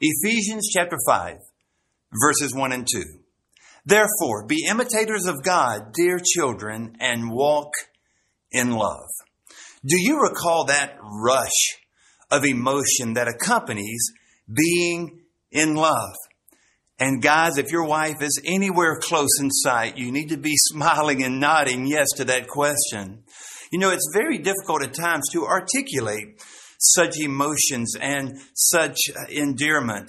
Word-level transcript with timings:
Ephesians 0.00 0.68
chapter 0.72 0.96
5, 1.08 1.38
verses 2.22 2.54
1 2.54 2.70
and 2.70 2.86
2. 2.86 3.02
Therefore, 3.84 4.46
be 4.46 4.64
imitators 4.70 5.26
of 5.26 5.42
God, 5.42 5.92
dear 5.92 6.20
children, 6.20 6.96
and 7.00 7.32
walk 7.32 7.72
in 8.52 8.70
love. 8.70 9.08
Do 9.84 10.00
you 10.00 10.22
recall 10.22 10.66
that 10.66 10.98
rush 11.02 11.80
of 12.30 12.44
emotion 12.44 13.14
that 13.14 13.26
accompanies 13.26 14.12
being 14.46 15.22
in 15.50 15.74
love? 15.74 16.14
And 17.00 17.20
guys, 17.20 17.58
if 17.58 17.72
your 17.72 17.84
wife 17.84 18.22
is 18.22 18.40
anywhere 18.44 19.00
close 19.00 19.40
in 19.40 19.50
sight, 19.50 19.98
you 19.98 20.12
need 20.12 20.28
to 20.28 20.36
be 20.36 20.54
smiling 20.56 21.24
and 21.24 21.40
nodding 21.40 21.88
yes 21.88 22.06
to 22.18 22.24
that 22.26 22.46
question. 22.46 23.24
You 23.72 23.80
know, 23.80 23.90
it's 23.90 24.12
very 24.14 24.38
difficult 24.38 24.84
at 24.84 24.94
times 24.94 25.24
to 25.32 25.44
articulate 25.44 26.40
such 26.78 27.18
emotions 27.18 27.94
and 28.00 28.38
such 28.54 28.96
uh, 29.10 29.26
endearment. 29.30 30.08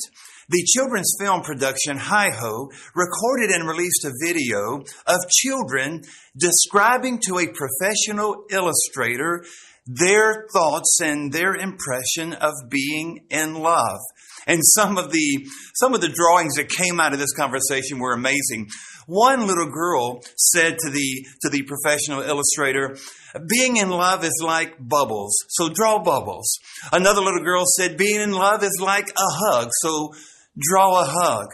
The 0.50 0.66
children's 0.76 1.14
film 1.20 1.42
production 1.42 1.98
Hi 1.98 2.32
Ho 2.32 2.72
recorded 2.96 3.52
and 3.52 3.68
released 3.68 4.04
a 4.06 4.14
video 4.26 4.84
of 5.06 5.30
children 5.30 6.04
describing 6.36 7.20
to 7.28 7.38
a 7.38 7.48
professional 7.48 8.46
illustrator 8.50 9.44
their 9.86 10.46
thoughts 10.54 11.00
and 11.02 11.32
their 11.32 11.56
impression 11.56 12.34
of 12.34 12.54
being 12.70 13.26
in 13.30 13.56
love. 13.56 14.00
And 14.46 14.62
some 14.64 14.98
of 14.98 15.12
the, 15.12 15.48
some 15.76 15.94
of 15.94 16.02
the 16.02 16.10
drawings 16.10 16.56
that 16.56 16.70
came 16.70 17.00
out 17.00 17.14
of 17.14 17.20
this 17.20 17.34
conversation 17.34 18.00
were 18.00 18.14
amazing. 18.14 18.70
One 19.08 19.48
little 19.48 19.70
girl 19.70 20.22
said 20.36 20.78
to 20.80 20.90
the, 20.90 21.26
to 21.42 21.50
the 21.50 21.64
professional 21.64 22.22
illustrator, 22.22 22.98
being 23.48 23.78
in 23.78 23.90
love 23.90 24.24
is 24.24 24.42
like 24.44 24.76
bubbles, 24.80 25.36
so 25.50 25.70
draw 25.70 26.00
bubbles. 26.00 26.60
Another 26.92 27.22
little 27.22 27.44
girl 27.44 27.64
said, 27.78 27.98
being 27.98 28.22
in 28.22 28.32
love 28.32 28.64
is 28.64 28.80
like 28.82 29.10
a 29.10 29.30
hug, 29.48 29.70
so 29.82 30.14
draw 30.58 31.02
a 31.02 31.06
hug. 31.06 31.48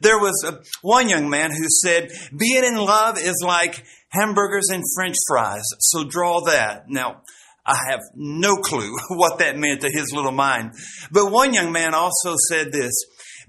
There 0.00 0.18
was 0.18 0.44
a, 0.46 0.60
one 0.82 1.08
young 1.08 1.28
man 1.28 1.50
who 1.50 1.66
said, 1.84 2.10
being 2.36 2.64
in 2.64 2.76
love 2.76 3.18
is 3.18 3.42
like 3.44 3.84
hamburgers 4.10 4.68
and 4.70 4.82
french 4.96 5.16
fries, 5.28 5.64
so 5.80 6.04
draw 6.04 6.40
that. 6.46 6.88
Now, 6.88 7.22
I 7.66 7.76
have 7.90 8.00
no 8.14 8.56
clue 8.56 8.96
what 9.10 9.38
that 9.38 9.58
meant 9.58 9.82
to 9.82 9.90
his 9.90 10.12
little 10.12 10.32
mind. 10.32 10.72
But 11.10 11.30
one 11.30 11.52
young 11.52 11.72
man 11.72 11.94
also 11.94 12.34
said 12.48 12.72
this, 12.72 12.92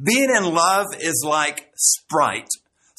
being 0.03 0.29
in 0.29 0.53
love 0.53 0.87
is 0.99 1.23
like 1.25 1.69
Sprite. 1.75 2.47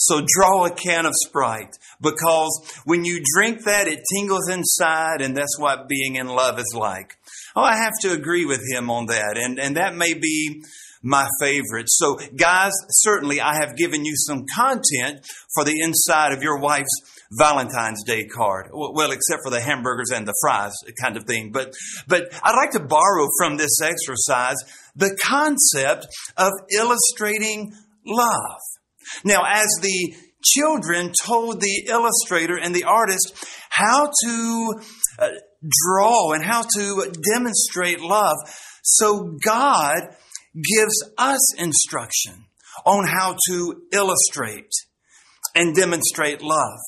So 0.01 0.25
draw 0.27 0.65
a 0.65 0.71
can 0.71 1.05
of 1.05 1.13
Sprite 1.27 1.77
because 2.01 2.59
when 2.85 3.05
you 3.05 3.23
drink 3.35 3.65
that, 3.65 3.87
it 3.87 4.01
tingles 4.15 4.49
inside 4.49 5.21
and 5.21 5.37
that's 5.37 5.59
what 5.59 5.89
being 5.89 6.15
in 6.15 6.27
love 6.27 6.59
is 6.59 6.75
like. 6.75 7.19
Oh, 7.55 7.63
I 7.63 7.77
have 7.77 7.93
to 8.01 8.13
agree 8.13 8.47
with 8.47 8.63
him 8.73 8.91
on 8.91 9.07
that. 9.07 9.37
And, 9.37 9.61
and 9.61 9.77
that 9.77 9.95
may 9.95 10.15
be 10.15 10.63
my 11.03 11.29
favorite. 11.39 11.89
So 11.89 12.19
guys, 12.35 12.73
certainly 12.89 13.43
I 13.43 13.57
have 13.57 13.77
given 13.77 14.07
you 14.07 14.15
some 14.17 14.47
content 14.57 15.21
for 15.55 15.65
the 15.65 15.79
inside 15.83 16.33
of 16.33 16.43
your 16.43 16.59
wife's 16.59 16.89
Valentine's 17.39 18.03
Day 18.03 18.25
card. 18.25 18.71
Well, 18.73 19.11
except 19.11 19.43
for 19.45 19.51
the 19.51 19.61
hamburgers 19.61 20.11
and 20.13 20.27
the 20.27 20.35
fries 20.41 20.73
kind 20.99 21.19
of 21.19 21.25
thing. 21.25 21.53
But, 21.53 21.75
but 22.09 22.33
I'd 22.43 22.57
like 22.57 22.71
to 22.71 22.81
borrow 22.81 23.27
from 23.39 23.59
this 23.59 23.83
exercise 23.83 24.57
the 24.97 25.15
concept 25.23 26.07
of 26.39 26.53
illustrating 26.75 27.75
love. 28.07 28.61
Now, 29.25 29.45
as 29.47 29.69
the 29.83 30.15
children 30.43 31.13
told 31.25 31.61
the 31.61 31.85
illustrator 31.89 32.57
and 32.57 32.75
the 32.75 32.85
artist 32.85 33.35
how 33.69 34.11
to 34.25 34.75
uh, 35.19 35.29
draw 35.85 36.33
and 36.33 36.45
how 36.45 36.63
to 36.63 37.13
demonstrate 37.33 38.01
love, 38.01 38.37
so 38.83 39.37
God 39.45 40.17
gives 40.55 41.05
us 41.19 41.55
instruction 41.59 42.47
on 42.85 43.07
how 43.07 43.37
to 43.49 43.83
illustrate 43.93 44.71
and 45.55 45.75
demonstrate 45.75 46.43
love. 46.43 46.79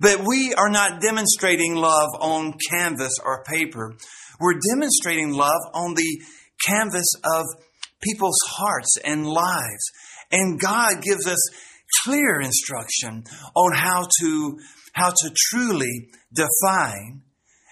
But 0.00 0.26
we 0.26 0.52
are 0.54 0.68
not 0.68 1.00
demonstrating 1.00 1.74
love 1.74 2.08
on 2.20 2.54
canvas 2.70 3.12
or 3.24 3.44
paper. 3.44 3.96
We're 4.38 4.60
demonstrating 4.74 5.32
love 5.32 5.60
on 5.72 5.94
the 5.94 6.22
canvas 6.66 7.06
of 7.24 7.44
people's 8.02 8.38
hearts 8.46 8.98
and 9.04 9.26
lives. 9.26 9.90
And 10.30 10.60
God 10.60 11.02
gives 11.02 11.26
us 11.26 11.38
clear 12.04 12.40
instruction 12.40 13.24
on 13.54 13.72
how 13.72 14.06
to, 14.20 14.58
how 14.92 15.10
to 15.10 15.30
truly 15.34 16.08
define 16.32 17.22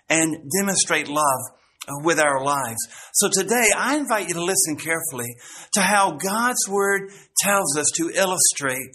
and 0.09 0.37
demonstrate 0.59 1.09
love 1.09 1.41
with 2.03 2.19
our 2.19 2.43
lives. 2.43 2.79
So 3.15 3.29
today 3.31 3.67
I 3.77 3.97
invite 3.97 4.29
you 4.29 4.35
to 4.35 4.45
listen 4.45 4.77
carefully 4.77 5.35
to 5.73 5.81
how 5.81 6.13
God's 6.13 6.69
Word 6.69 7.11
tells 7.39 7.77
us 7.77 7.87
to 7.97 8.11
illustrate 8.15 8.95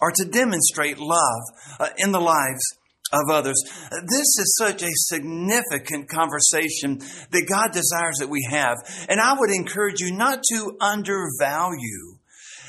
or 0.00 0.12
to 0.12 0.24
demonstrate 0.24 0.98
love 0.98 1.42
uh, 1.78 1.88
in 1.98 2.12
the 2.12 2.20
lives 2.20 2.62
of 3.12 3.30
others. 3.30 3.56
This 3.90 4.38
is 4.38 4.56
such 4.58 4.82
a 4.82 4.90
significant 4.92 6.08
conversation 6.08 6.98
that 7.30 7.48
God 7.48 7.72
desires 7.72 8.16
that 8.18 8.28
we 8.28 8.46
have. 8.50 8.76
And 9.08 9.20
I 9.20 9.34
would 9.38 9.50
encourage 9.50 10.00
you 10.00 10.12
not 10.12 10.42
to 10.52 10.76
undervalue 10.80 12.15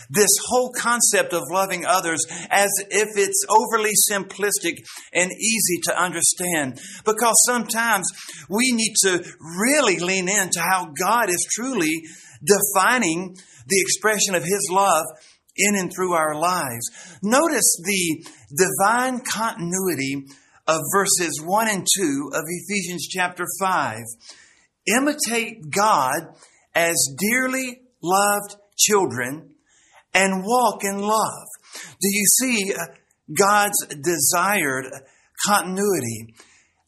this 0.09 0.29
whole 0.47 0.72
concept 0.72 1.34
of 1.34 1.44
loving 1.51 1.85
others 1.85 2.25
as 2.50 2.69
if 2.90 3.09
it's 3.16 3.45
overly 3.50 3.94
simplistic 4.09 4.78
and 5.13 5.31
easy 5.31 5.81
to 5.84 6.01
understand. 6.01 6.79
Because 7.06 7.35
sometimes 7.45 8.06
we 8.50 8.72
need 8.72 8.94
to 9.03 9.23
really 9.59 10.00
lean 10.00 10.29
into 10.29 10.59
how 10.59 10.88
God 11.00 11.29
is 11.29 11.47
truly 11.51 12.01
defining 12.44 13.35
the 13.68 13.79
expression 13.81 14.35
of 14.35 14.44
His 14.44 14.69
love 14.72 15.06
in 15.57 15.75
and 15.75 15.91
through 15.94 16.13
our 16.13 16.35
lives. 16.35 17.18
Notice 17.24 17.81
the 17.84 18.25
divine 18.56 19.22
continuity 19.22 20.28
of 20.68 20.81
verses 20.94 21.41
1 21.44 21.68
and 21.69 21.88
2 21.97 22.29
of 22.34 22.41
Ephesians 22.47 23.07
chapter 23.09 23.45
5. 23.59 23.97
Imitate 24.95 25.69
God 25.69 26.28
as 26.75 26.95
dearly 27.18 27.81
loved 28.01 28.56
children 28.78 29.56
and 30.17 30.44
walk 30.44 30.83
in 30.83 31.00
love. 31.00 31.47
Do 32.01 32.09
you 32.09 32.25
see 32.25 32.73
uh, 32.73 32.85
God's 33.38 33.85
desired 34.03 34.88
continuity 35.45 36.33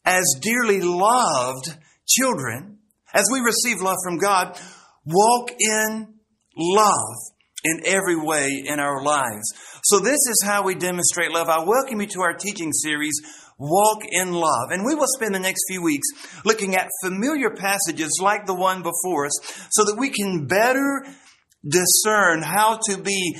as 0.04 0.24
dearly 0.42 0.80
loved 0.82 1.76
children? 2.08 2.78
As 3.14 3.26
we 3.32 3.40
receive 3.40 3.80
love 3.80 3.98
from 4.04 4.18
God, 4.18 4.58
walk 5.04 5.52
in 5.58 6.14
love 6.56 7.16
in 7.62 7.82
every 7.84 8.16
way 8.16 8.62
in 8.66 8.80
our 8.80 9.02
lives. 9.02 9.52
So 9.84 10.00
this 10.00 10.18
is 10.28 10.42
how 10.44 10.64
we 10.64 10.74
demonstrate 10.74 11.30
love. 11.30 11.48
I 11.48 11.64
welcome 11.64 12.00
you 12.00 12.06
to 12.08 12.22
our 12.22 12.34
teaching 12.34 12.72
series, 12.72 13.14
Walk 13.58 14.02
in 14.10 14.32
Love. 14.32 14.70
And 14.70 14.84
we 14.84 14.94
will 14.94 15.06
spend 15.16 15.34
the 15.34 15.40
next 15.40 15.62
few 15.68 15.82
weeks 15.82 16.08
looking 16.44 16.74
at 16.74 16.88
familiar 17.04 17.50
passages 17.50 18.18
like 18.20 18.46
the 18.46 18.54
one 18.54 18.82
before 18.82 19.26
us 19.26 19.68
so 19.70 19.84
that 19.84 19.96
we 19.98 20.10
can 20.10 20.46
better 20.46 21.04
discern 21.66 22.42
how 22.42 22.78
to 22.88 22.98
be 22.98 23.36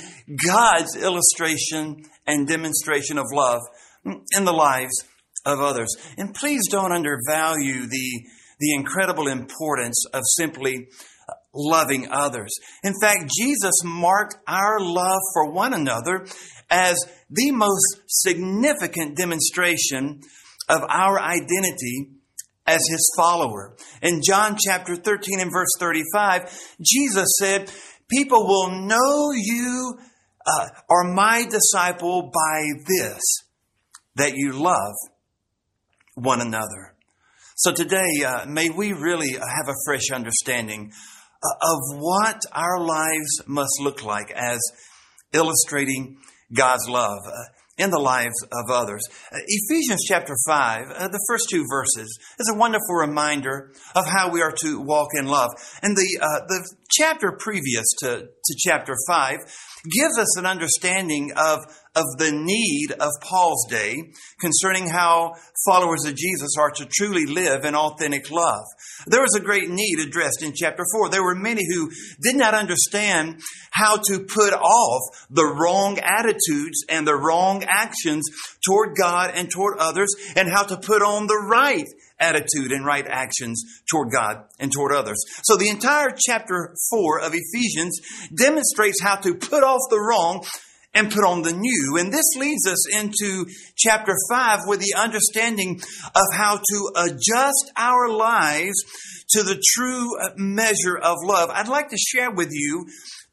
God's 0.47 0.95
illustration 0.95 2.03
and 2.27 2.47
demonstration 2.47 3.17
of 3.17 3.25
love 3.33 3.61
in 4.05 4.45
the 4.45 4.53
lives 4.53 5.03
of 5.45 5.59
others. 5.59 5.89
And 6.17 6.33
please 6.33 6.61
don't 6.69 6.91
undervalue 6.91 7.87
the, 7.87 8.21
the 8.59 8.73
incredible 8.75 9.27
importance 9.27 10.03
of 10.13 10.21
simply 10.37 10.87
loving 11.53 12.07
others. 12.09 12.51
In 12.83 12.93
fact, 13.01 13.29
Jesus 13.37 13.73
marked 13.83 14.35
our 14.47 14.79
love 14.79 15.19
for 15.33 15.51
one 15.51 15.73
another 15.73 16.25
as 16.69 16.97
the 17.29 17.51
most 17.51 18.01
significant 18.07 19.17
demonstration 19.17 20.21
of 20.69 20.83
our 20.87 21.19
identity 21.19 22.11
as 22.65 22.79
his 22.89 23.13
follower. 23.17 23.75
In 24.01 24.21
John 24.25 24.55
chapter 24.63 24.95
13 24.95 25.39
and 25.41 25.51
verse 25.51 25.71
35, 25.79 26.75
Jesus 26.81 27.27
said, 27.39 27.71
People 28.11 28.45
will 28.45 28.71
know 28.81 29.31
you 29.31 29.97
uh, 30.45 30.67
are 30.89 31.13
my 31.13 31.45
disciple 31.49 32.31
by 32.33 32.63
this, 32.87 33.21
that 34.15 34.33
you 34.35 34.51
love 34.53 34.93
one 36.15 36.41
another. 36.41 36.95
So 37.55 37.71
today, 37.71 38.23
uh, 38.25 38.45
may 38.47 38.69
we 38.69 38.93
really 38.93 39.33
have 39.33 39.67
a 39.67 39.75
fresh 39.85 40.09
understanding 40.11 40.91
of 41.43 41.79
what 41.99 42.41
our 42.51 42.79
lives 42.79 43.41
must 43.47 43.79
look 43.81 44.03
like 44.03 44.31
as 44.31 44.59
illustrating 45.33 46.17
God's 46.53 46.87
love 46.89 47.19
uh, 47.25 47.31
in 47.77 47.89
the 47.89 47.99
lives 47.99 48.35
of 48.43 48.69
others. 48.69 49.01
Uh, 49.31 49.37
Ephesians 49.47 50.03
chapter 50.07 50.35
5, 50.47 50.91
uh, 50.91 51.07
the 51.07 51.25
first 51.27 51.47
two 51.49 51.65
verses, 51.69 52.17
is 52.39 52.51
a 52.53 52.57
wonderful 52.57 52.95
reminder 52.95 53.71
of 53.95 54.05
how 54.05 54.29
we 54.29 54.41
are 54.41 54.53
to 54.63 54.79
walk 54.81 55.09
in 55.17 55.25
love. 55.25 55.49
And 55.81 55.95
the, 55.95 56.19
uh, 56.21 56.45
the 56.47 56.69
chapter 56.91 57.31
previous 57.39 57.85
to, 57.99 58.27
to 58.27 58.55
chapter 58.57 58.93
5 59.07 59.37
gives 59.89 60.17
us 60.19 60.37
an 60.37 60.45
understanding 60.45 61.31
of 61.35 61.59
of 61.95 62.05
the 62.17 62.31
need 62.31 62.91
of 62.99 63.09
Paul's 63.21 63.67
day 63.69 63.97
concerning 64.39 64.87
how 64.87 65.33
followers 65.65 66.05
of 66.05 66.15
Jesus 66.15 66.51
are 66.57 66.71
to 66.71 66.85
truly 66.85 67.25
live 67.25 67.65
in 67.65 67.75
authentic 67.75 68.31
love. 68.31 68.63
There 69.07 69.21
was 69.21 69.35
a 69.35 69.43
great 69.43 69.69
need 69.69 69.99
addressed 69.99 70.41
in 70.41 70.53
chapter 70.55 70.83
4. 70.93 71.09
There 71.09 71.23
were 71.23 71.35
many 71.35 71.61
who 71.67 71.91
did 72.21 72.37
not 72.37 72.53
understand 72.53 73.41
how 73.71 73.97
to 73.97 74.19
put 74.19 74.53
off 74.53 75.01
the 75.29 75.45
wrong 75.45 75.99
attitudes 75.99 76.85
and 76.87 77.05
the 77.05 77.15
wrong 77.15 77.63
actions 77.67 78.25
toward 78.65 78.95
God 78.95 79.31
and 79.33 79.49
toward 79.49 79.77
others 79.77 80.09
and 80.35 80.49
how 80.49 80.63
to 80.63 80.77
put 80.77 81.01
on 81.01 81.27
the 81.27 81.45
right 81.49 81.87
attitude 82.19 82.71
and 82.71 82.85
right 82.85 83.05
actions 83.07 83.63
toward 83.89 84.11
God 84.11 84.45
and 84.59 84.71
toward 84.71 84.93
others. 84.93 85.17
So 85.43 85.57
the 85.57 85.69
entire 85.69 86.15
chapter 86.15 86.73
4 86.89 87.19
of 87.21 87.33
Ephesians 87.33 87.99
demonstrates 88.37 89.01
how 89.01 89.15
to 89.17 89.35
put 89.35 89.63
off 89.63 89.81
the 89.89 89.99
wrong 89.99 90.45
and 90.93 91.11
put 91.11 91.23
on 91.23 91.41
the 91.41 91.53
new. 91.53 91.97
And 91.97 92.11
this 92.11 92.35
leads 92.37 92.67
us 92.67 92.93
into 92.93 93.45
chapter 93.77 94.13
5 94.29 94.59
with 94.67 94.79
the 94.79 94.95
understanding 94.97 95.79
of 96.15 96.25
how 96.33 96.57
to 96.57 96.91
adjust 96.97 97.71
our 97.77 98.09
lives 98.09 98.75
to 99.29 99.43
the 99.43 99.61
true 99.75 100.09
measure 100.35 100.97
of 100.97 101.17
love. 101.23 101.49
I'd 101.51 101.67
like 101.67 101.89
to 101.89 101.97
share 101.97 102.31
with 102.31 102.49
you 102.51 102.85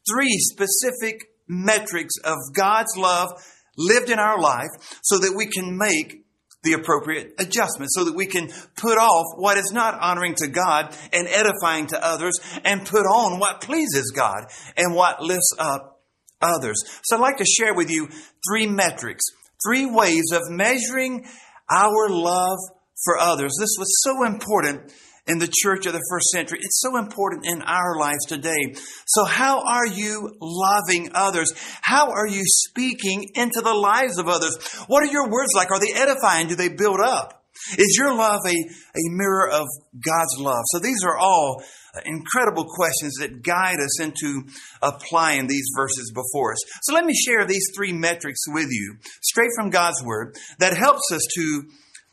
three 0.09 0.37
specific 0.39 1.25
metrics 1.47 2.13
of 2.23 2.37
God's 2.55 2.95
love 2.97 3.29
lived 3.77 4.09
in 4.09 4.19
our 4.19 4.39
life 4.39 4.69
so 5.01 5.19
that 5.19 5.33
we 5.35 5.47
can 5.47 5.77
make 5.77 6.23
the 6.61 6.73
appropriate 6.73 7.33
adjustment 7.39 7.89
so 7.89 8.03
that 8.03 8.15
we 8.15 8.25
can 8.25 8.49
put 8.75 8.97
off 8.97 9.37
what 9.37 9.57
is 9.57 9.71
not 9.71 9.97
honoring 9.99 10.35
to 10.35 10.47
God 10.47 10.93
and 11.13 11.27
edifying 11.27 11.87
to 11.87 12.05
others 12.05 12.33
and 12.65 12.85
put 12.85 13.05
on 13.05 13.39
what 13.39 13.61
pleases 13.61 14.11
God 14.13 14.43
and 14.75 14.93
what 14.93 15.21
lifts 15.21 15.53
up 15.57 15.98
others. 16.41 16.77
So 17.03 17.15
I'd 17.15 17.21
like 17.21 17.37
to 17.37 17.45
share 17.45 17.73
with 17.73 17.89
you 17.89 18.07
three 18.47 18.67
metrics, 18.67 19.23
three 19.65 19.85
ways 19.85 20.31
of 20.33 20.49
measuring 20.49 21.25
our 21.69 22.09
love 22.09 22.57
for 23.03 23.17
others. 23.17 23.53
This 23.59 23.75
was 23.77 24.01
so 24.03 24.25
important 24.25 24.91
in 25.27 25.37
the 25.37 25.51
church 25.61 25.85
of 25.85 25.93
the 25.93 26.03
first 26.09 26.27
century. 26.29 26.57
It's 26.61 26.81
so 26.81 26.97
important 26.97 27.45
in 27.45 27.61
our 27.61 27.97
lives 27.97 28.25
today. 28.25 28.73
So 29.05 29.25
how 29.25 29.61
are 29.61 29.85
you 29.85 30.35
loving 30.41 31.11
others? 31.13 31.53
How 31.81 32.09
are 32.11 32.27
you 32.27 32.41
speaking 32.45 33.29
into 33.35 33.61
the 33.61 33.73
lives 33.73 34.17
of 34.17 34.27
others? 34.27 34.57
What 34.87 35.03
are 35.03 35.11
your 35.11 35.29
words 35.29 35.51
like? 35.55 35.71
Are 35.71 35.79
they 35.79 35.93
edifying? 35.93 36.47
Do 36.47 36.55
they 36.55 36.69
build 36.69 36.99
up? 36.99 37.43
Is 37.77 37.95
your 37.99 38.13
love 38.15 38.39
a, 38.47 38.51
a 38.51 39.09
mirror 39.11 39.49
of 39.49 39.67
God's 40.03 40.39
love? 40.39 40.63
So 40.67 40.79
these 40.79 41.03
are 41.03 41.17
all 41.17 41.61
incredible 42.05 42.65
questions 42.65 43.15
that 43.19 43.41
guide 43.43 43.79
us 43.79 43.99
into 43.99 44.43
applying 44.81 45.47
these 45.47 45.67
verses 45.75 46.11
before 46.13 46.53
us. 46.53 46.59
So 46.83 46.93
let 46.93 47.05
me 47.05 47.13
share 47.13 47.45
these 47.45 47.65
three 47.75 47.93
metrics 47.93 48.41
with 48.47 48.67
you, 48.69 48.97
straight 49.21 49.51
from 49.55 49.69
God's 49.69 50.03
Word, 50.03 50.35
that 50.59 50.75
helps 50.75 51.11
us 51.11 51.25
to 51.35 51.63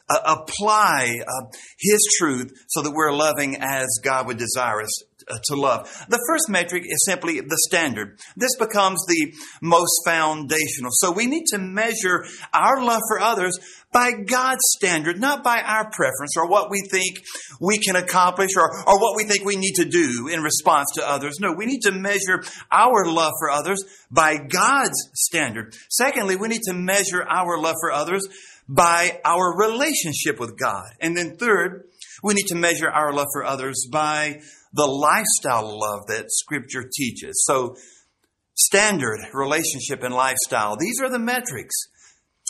uh, 0.08 0.36
apply 0.38 1.20
uh, 1.26 1.46
His 1.78 2.06
truth 2.18 2.52
so 2.68 2.82
that 2.82 2.92
we're 2.92 3.12
loving 3.12 3.56
as 3.60 3.88
God 4.02 4.26
would 4.26 4.38
desire 4.38 4.82
us 4.82 5.02
uh, 5.02 5.05
Uh, 5.28 5.38
to 5.42 5.56
love. 5.56 5.88
The 6.08 6.22
first 6.28 6.48
metric 6.48 6.84
is 6.86 7.04
simply 7.04 7.40
the 7.40 7.58
standard. 7.66 8.16
This 8.36 8.54
becomes 8.60 9.04
the 9.08 9.34
most 9.60 10.02
foundational. 10.04 10.92
So 10.92 11.10
we 11.10 11.26
need 11.26 11.46
to 11.46 11.58
measure 11.58 12.24
our 12.54 12.80
love 12.80 13.02
for 13.08 13.18
others 13.18 13.58
by 13.90 14.12
God's 14.12 14.60
standard, 14.76 15.18
not 15.20 15.42
by 15.42 15.62
our 15.62 15.90
preference 15.90 16.36
or 16.36 16.48
what 16.48 16.70
we 16.70 16.80
think 16.92 17.24
we 17.60 17.78
can 17.78 17.96
accomplish 17.96 18.50
or, 18.56 18.70
or 18.86 19.00
what 19.00 19.16
we 19.16 19.24
think 19.24 19.44
we 19.44 19.56
need 19.56 19.74
to 19.76 19.84
do 19.84 20.28
in 20.32 20.44
response 20.44 20.90
to 20.94 21.08
others. 21.08 21.38
No, 21.40 21.52
we 21.52 21.66
need 21.66 21.80
to 21.80 21.90
measure 21.90 22.44
our 22.70 23.04
love 23.04 23.32
for 23.40 23.50
others 23.50 23.82
by 24.08 24.36
God's 24.36 25.10
standard. 25.14 25.74
Secondly, 25.90 26.36
we 26.36 26.46
need 26.46 26.62
to 26.66 26.72
measure 26.72 27.24
our 27.24 27.58
love 27.58 27.74
for 27.80 27.90
others 27.90 28.22
by 28.68 29.20
our 29.24 29.58
relationship 29.58 30.38
with 30.38 30.56
God. 30.56 30.86
And 31.00 31.16
then 31.16 31.36
third, 31.36 31.84
we 32.22 32.34
need 32.34 32.46
to 32.46 32.54
measure 32.54 32.88
our 32.88 33.12
love 33.12 33.26
for 33.32 33.44
others 33.44 33.88
by 33.90 34.40
the 34.72 34.86
lifestyle 34.86 35.68
of 35.68 35.74
love 35.74 36.06
that 36.08 36.26
scripture 36.28 36.84
teaches. 36.92 37.44
So 37.46 37.76
standard, 38.54 39.20
relationship, 39.32 40.02
and 40.02 40.14
lifestyle. 40.14 40.76
These 40.76 41.00
are 41.02 41.10
the 41.10 41.18
metrics. 41.18 41.74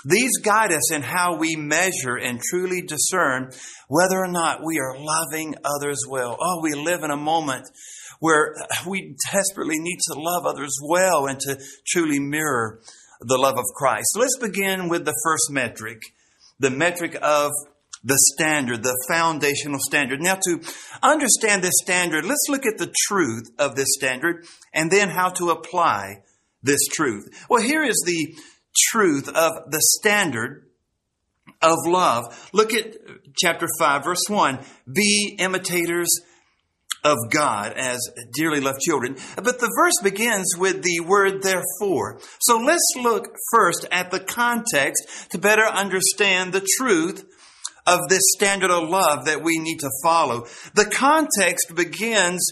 These 0.04 0.38
guide 0.42 0.72
us 0.72 0.92
in 0.92 1.02
how 1.02 1.36
we 1.36 1.56
measure 1.56 2.16
and 2.16 2.40
truly 2.40 2.82
discern 2.82 3.50
whether 3.88 4.18
or 4.18 4.28
not 4.28 4.60
we 4.64 4.78
are 4.78 4.96
loving 4.98 5.54
others 5.64 6.04
well. 6.08 6.36
Oh, 6.40 6.60
we 6.62 6.74
live 6.74 7.02
in 7.02 7.10
a 7.10 7.16
moment 7.16 7.64
where 8.20 8.54
we 8.86 9.16
desperately 9.32 9.78
need 9.78 9.98
to 10.06 10.18
love 10.18 10.46
others 10.46 10.76
well 10.82 11.26
and 11.26 11.40
to 11.40 11.58
truly 11.86 12.20
mirror 12.20 12.80
the 13.20 13.38
love 13.38 13.58
of 13.58 13.64
Christ. 13.74 14.08
Let's 14.16 14.38
begin 14.38 14.88
with 14.88 15.04
the 15.04 15.18
first 15.24 15.50
metric, 15.50 16.00
the 16.58 16.70
metric 16.70 17.16
of 17.20 17.50
the 18.06 18.18
standard, 18.34 18.84
the 18.84 18.96
foundational 19.08 19.80
standard. 19.80 20.22
Now, 20.22 20.36
to 20.36 20.60
understand 21.02 21.62
this 21.62 21.74
standard, 21.82 22.24
let's 22.24 22.46
look 22.48 22.64
at 22.64 22.78
the 22.78 22.94
truth 23.08 23.50
of 23.58 23.74
this 23.74 23.88
standard 23.98 24.46
and 24.72 24.92
then 24.92 25.08
how 25.08 25.30
to 25.30 25.50
apply 25.50 26.22
this 26.62 26.86
truth. 26.86 27.28
Well, 27.50 27.62
here 27.62 27.82
is 27.82 28.00
the 28.06 28.36
truth 28.90 29.28
of 29.28 29.70
the 29.70 29.82
standard 29.98 30.66
of 31.60 31.78
love. 31.86 32.48
Look 32.52 32.72
at 32.74 32.94
chapter 33.36 33.66
5, 33.76 34.04
verse 34.04 34.24
1. 34.28 34.60
Be 34.92 35.34
imitators 35.40 36.08
of 37.02 37.16
God 37.30 37.72
as 37.72 37.98
dearly 38.34 38.60
loved 38.60 38.80
children. 38.80 39.16
But 39.34 39.58
the 39.58 39.72
verse 39.76 39.94
begins 40.00 40.54
with 40.56 40.82
the 40.82 41.00
word 41.00 41.42
therefore. 41.42 42.20
So 42.38 42.58
let's 42.58 42.86
look 42.96 43.34
first 43.50 43.84
at 43.90 44.12
the 44.12 44.20
context 44.20 45.30
to 45.30 45.38
better 45.38 45.64
understand 45.64 46.52
the 46.52 46.66
truth 46.78 47.24
of 47.86 48.08
this 48.08 48.22
standard 48.36 48.70
of 48.70 48.88
love 48.88 49.26
that 49.26 49.42
we 49.42 49.58
need 49.58 49.78
to 49.80 49.90
follow. 50.02 50.46
The 50.74 50.86
context 50.86 51.74
begins 51.74 52.42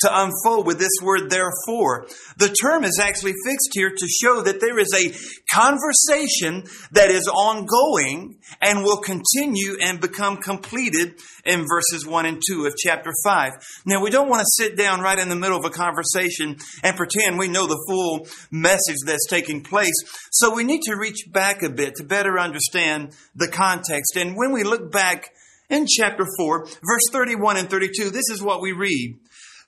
to 0.00 0.10
unfold 0.10 0.66
with 0.66 0.78
this 0.78 0.92
word 1.02 1.30
therefore. 1.30 2.06
The 2.38 2.48
term 2.48 2.84
is 2.84 2.98
actually 2.98 3.34
fixed 3.44 3.70
here 3.72 3.90
to 3.90 4.06
show 4.08 4.42
that 4.42 4.60
there 4.60 4.78
is 4.78 4.92
a 4.94 5.12
conversation 5.54 6.64
that 6.92 7.10
is 7.10 7.28
ongoing 7.28 8.38
and 8.60 8.82
will 8.82 8.98
continue 8.98 9.76
and 9.80 10.00
become 10.00 10.38
completed 10.38 11.14
in 11.44 11.66
verses 11.68 12.06
1 12.06 12.26
and 12.26 12.42
2 12.46 12.66
of 12.66 12.74
chapter 12.76 13.10
5. 13.24 13.52
Now, 13.86 14.02
we 14.02 14.10
don't 14.10 14.28
want 14.28 14.40
to 14.40 14.62
sit 14.62 14.76
down 14.76 15.00
right 15.00 15.18
in 15.18 15.28
the 15.28 15.36
middle 15.36 15.58
of 15.58 15.64
a 15.64 15.70
conversation 15.70 16.56
and 16.82 16.96
pretend 16.96 17.38
we 17.38 17.48
know 17.48 17.66
the 17.66 17.82
full 17.88 18.26
message 18.50 18.98
that's 19.04 19.26
taking 19.28 19.62
place. 19.62 19.94
So 20.30 20.54
we 20.54 20.64
need 20.64 20.82
to 20.82 20.96
reach 20.96 21.26
back 21.30 21.62
a 21.62 21.70
bit 21.70 21.96
to 21.96 22.04
better 22.04 22.38
understand 22.38 23.14
the 23.34 23.48
context. 23.48 24.16
And 24.16 24.36
when 24.36 24.52
we 24.52 24.64
look 24.64 24.90
back 24.90 25.30
in 25.68 25.86
chapter 25.86 26.26
4, 26.36 26.66
verse 26.66 27.02
31 27.12 27.56
and 27.56 27.70
32, 27.70 28.10
this 28.10 28.28
is 28.30 28.42
what 28.42 28.60
we 28.60 28.72
read. 28.72 29.18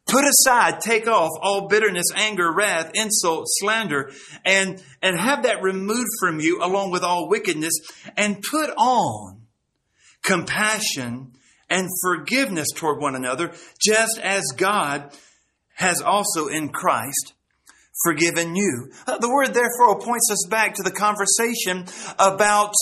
Put 0.07 0.25
aside, 0.25 0.81
take 0.81 1.07
off 1.07 1.31
all 1.41 1.69
bitterness, 1.69 2.07
anger, 2.15 2.53
wrath, 2.53 2.91
insult, 2.95 3.45
slander, 3.47 4.11
and, 4.45 4.83
and 5.01 5.19
have 5.19 5.45
that 5.45 5.63
removed 5.63 6.11
from 6.21 6.41
you 6.41 6.63
along 6.63 6.91
with 6.91 7.03
all 7.03 7.29
wickedness 7.29 7.73
and 8.17 8.43
put 8.43 8.71
on 8.71 9.43
compassion 10.23 11.33
and 11.71 11.89
forgiveness 12.03 12.69
toward 12.75 13.01
one 13.01 13.15
another, 13.15 13.53
just 13.81 14.19
as 14.19 14.45
God 14.57 15.17
has 15.75 16.03
also 16.03 16.49
in 16.49 16.69
Christ 16.69 17.33
forgiven 18.05 18.55
you. 18.55 18.91
Uh, 19.07 19.19
the 19.19 19.31
word 19.31 19.55
therefore 19.55 20.01
points 20.01 20.31
us 20.31 20.47
back 20.51 20.75
to 20.75 20.83
the 20.83 20.91
conversation 20.91 21.87
about 22.19 22.75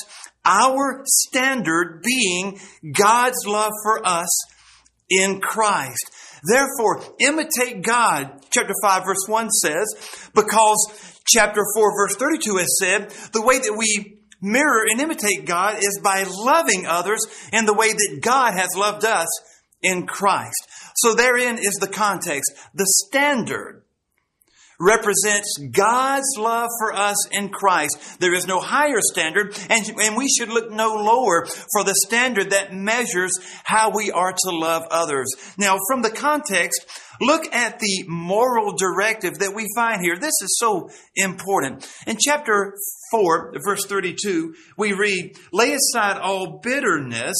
our 0.44 1.02
standard 1.06 2.02
being 2.02 2.58
God's 2.92 3.46
love 3.46 3.72
for 3.82 4.06
us 4.06 4.28
in 5.08 5.40
Christ. 5.40 6.10
Therefore, 6.42 7.02
imitate 7.20 7.82
God, 7.82 8.42
chapter 8.50 8.74
5 8.82 9.04
verse 9.04 9.26
1 9.26 9.50
says, 9.50 10.30
because 10.34 11.18
chapter 11.26 11.62
4 11.74 11.96
verse 11.96 12.16
32 12.16 12.56
has 12.56 12.78
said, 12.78 13.10
the 13.32 13.42
way 13.42 13.58
that 13.58 13.74
we 13.76 14.18
mirror 14.40 14.84
and 14.88 15.00
imitate 15.00 15.44
God 15.44 15.76
is 15.78 16.00
by 16.02 16.24
loving 16.26 16.86
others 16.86 17.20
in 17.52 17.66
the 17.66 17.74
way 17.74 17.92
that 17.92 18.18
God 18.22 18.54
has 18.54 18.70
loved 18.76 19.04
us 19.04 19.28
in 19.82 20.06
Christ. 20.06 20.68
So 20.96 21.14
therein 21.14 21.58
is 21.58 21.78
the 21.80 21.88
context, 21.88 22.52
the 22.74 22.86
standard 23.06 23.79
represents 24.80 25.58
God's 25.70 26.36
love 26.38 26.68
for 26.78 26.94
us 26.94 27.28
in 27.30 27.50
Christ. 27.50 28.18
There 28.18 28.34
is 28.34 28.46
no 28.46 28.58
higher 28.58 29.00
standard, 29.00 29.56
and, 29.68 29.86
and 30.00 30.16
we 30.16 30.28
should 30.28 30.48
look 30.48 30.70
no 30.70 30.94
lower 30.94 31.46
for 31.46 31.84
the 31.84 31.94
standard 32.06 32.50
that 32.50 32.72
measures 32.72 33.32
how 33.62 33.92
we 33.94 34.10
are 34.10 34.32
to 34.32 34.50
love 34.50 34.84
others. 34.90 35.28
Now, 35.58 35.76
from 35.88 36.02
the 36.02 36.10
context, 36.10 36.86
look 37.20 37.54
at 37.54 37.78
the 37.78 38.04
moral 38.08 38.74
directive 38.74 39.38
that 39.40 39.54
we 39.54 39.66
find 39.76 40.00
here. 40.00 40.16
This 40.16 40.40
is 40.42 40.56
so 40.58 40.88
important. 41.14 41.86
In 42.06 42.16
chapter 42.18 42.74
4, 43.10 43.54
verse 43.62 43.84
32, 43.84 44.54
we 44.78 44.94
read, 44.94 45.36
Lay 45.52 45.74
aside 45.74 46.18
all 46.18 46.60
bitterness 46.62 47.36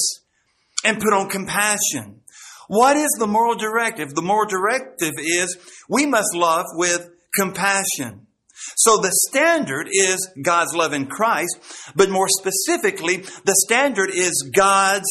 and 0.83 0.99
put 0.99 1.13
on 1.13 1.29
compassion. 1.29 2.21
What 2.67 2.95
is 2.95 3.09
the 3.19 3.27
moral 3.27 3.55
directive? 3.55 4.13
The 4.13 4.21
moral 4.21 4.47
directive 4.47 5.13
is 5.17 5.57
we 5.89 6.05
must 6.05 6.33
love 6.33 6.65
with 6.75 7.10
compassion. 7.35 8.27
So 8.75 8.97
the 8.97 9.11
standard 9.29 9.87
is 9.91 10.29
God's 10.41 10.73
love 10.75 10.93
in 10.93 11.07
Christ, 11.07 11.57
but 11.95 12.09
more 12.09 12.27
specifically, 12.29 13.17
the 13.17 13.55
standard 13.65 14.11
is 14.11 14.51
God's 14.55 15.07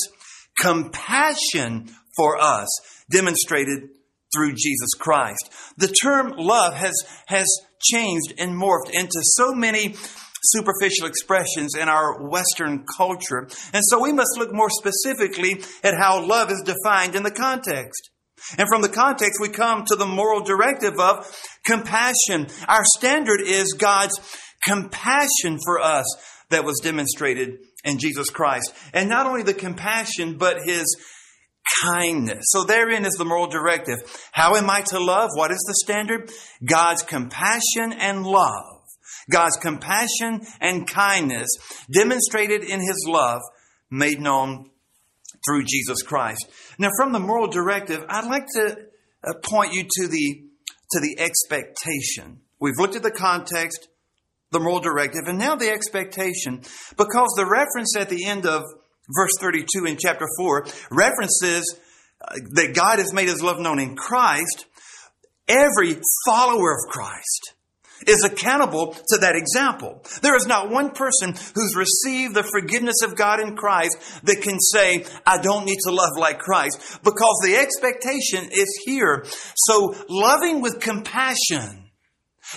compassion 0.60 1.90
for 2.16 2.40
us 2.40 2.68
demonstrated 3.10 3.88
through 4.34 4.52
Jesus 4.52 4.90
Christ. 4.98 5.50
The 5.76 5.88
term 5.88 6.34
love 6.36 6.74
has, 6.74 6.94
has 7.26 7.46
changed 7.82 8.34
and 8.38 8.54
morphed 8.54 8.90
into 8.92 9.20
so 9.22 9.52
many 9.52 9.96
superficial 10.42 11.06
expressions 11.06 11.74
in 11.74 11.88
our 11.88 12.22
Western 12.22 12.84
culture. 12.96 13.48
And 13.72 13.82
so 13.84 14.00
we 14.00 14.12
must 14.12 14.38
look 14.38 14.52
more 14.52 14.70
specifically 14.70 15.62
at 15.82 15.94
how 15.98 16.24
love 16.24 16.50
is 16.50 16.62
defined 16.64 17.14
in 17.14 17.22
the 17.22 17.30
context. 17.30 18.10
And 18.59 18.68
from 18.68 18.82
the 18.82 18.88
context, 18.88 19.40
we 19.40 19.49
come 19.49 19.85
to 19.87 19.97
the 19.97 20.06
moral 20.06 20.42
directive 20.42 20.99
of 20.99 21.26
compassion. 21.64 22.49
Our 22.68 22.85
standard 22.97 23.40
is 23.40 23.73
God's 23.73 24.18
compassion 24.64 25.59
for 25.64 25.80
us 25.80 26.06
that 26.50 26.64
was 26.64 26.80
demonstrated 26.82 27.59
in 27.85 27.99
Jesus 27.99 28.30
Christ. 28.30 28.75
And 28.92 29.09
not 29.09 29.26
only 29.26 29.42
the 29.42 29.54
compassion, 29.54 30.37
but 30.37 30.62
his 30.64 30.85
kindness. 31.85 32.44
So 32.49 32.64
therein 32.64 33.04
is 33.04 33.14
the 33.14 33.25
moral 33.25 33.47
directive. 33.47 33.99
How 34.32 34.56
am 34.56 34.68
I 34.68 34.82
to 34.88 34.99
love? 34.99 35.30
What 35.35 35.50
is 35.50 35.64
the 35.66 35.75
standard? 35.85 36.30
God's 36.64 37.02
compassion 37.02 37.92
and 37.99 38.26
love. 38.26 38.80
God's 39.30 39.56
compassion 39.56 40.40
and 40.61 40.88
kindness 40.88 41.49
demonstrated 41.92 42.64
in 42.64 42.80
his 42.80 43.06
love 43.09 43.40
made 43.90 44.20
known 44.20 44.70
through 45.47 45.64
Jesus 45.64 46.02
Christ. 46.02 46.47
Now 46.80 46.88
from 46.96 47.12
the 47.12 47.20
moral 47.20 47.46
directive, 47.46 48.02
I'd 48.08 48.25
like 48.25 48.46
to 48.54 48.78
uh, 49.22 49.34
point 49.42 49.75
you 49.75 49.82
to 49.82 50.08
the 50.08 50.44
to 50.92 51.00
the 51.00 51.16
expectation. 51.18 52.40
We've 52.58 52.78
looked 52.78 52.96
at 52.96 53.02
the 53.02 53.10
context, 53.10 53.88
the 54.50 54.60
moral 54.60 54.80
directive, 54.80 55.25
and 55.26 55.38
now 55.38 55.56
the 55.56 55.70
expectation 55.70 56.62
because 56.96 57.34
the 57.37 57.44
reference 57.44 57.94
at 57.99 58.08
the 58.08 58.25
end 58.25 58.46
of 58.46 58.62
verse 59.14 59.32
32 59.40 59.84
in 59.84 59.99
chapter 59.99 60.26
4 60.38 60.66
references 60.90 61.78
uh, 62.26 62.37
that 62.54 62.75
God 62.75 62.99
has 62.99 63.12
made 63.12 63.28
his 63.28 63.42
love 63.42 63.60
known 63.60 63.78
in 63.78 63.94
Christ. 63.94 64.64
Every 65.49 66.00
follower 66.25 66.72
of 66.72 66.90
Christ 66.90 67.52
is 68.07 68.25
accountable 68.25 68.95
to 69.09 69.19
that 69.21 69.37
example. 69.37 70.02
There 70.23 70.37
is 70.37 70.47
not 70.47 70.71
one 70.71 70.90
person 70.90 71.35
who's 71.54 71.76
received 71.76 72.35
the 72.35 72.49
forgiveness 72.50 73.02
of 73.02 73.16
God 73.16 73.40
in 73.40 73.57
Christ 73.57 73.97
that 74.25 74.42
can 74.42 74.59
say, 74.59 75.04
I 75.26 75.38
don't 75.38 75.66
need 75.66 75.78
to 75.87 75.92
love 75.92 76.16
like 76.19 76.38
Christ 76.38 77.00
because 77.02 77.40
the 77.42 77.57
expectation 77.57 78.49
is 78.52 78.83
here. 78.85 79.25
So 79.57 79.95
loving 80.09 80.61
with 80.61 80.80
compassion 80.80 81.90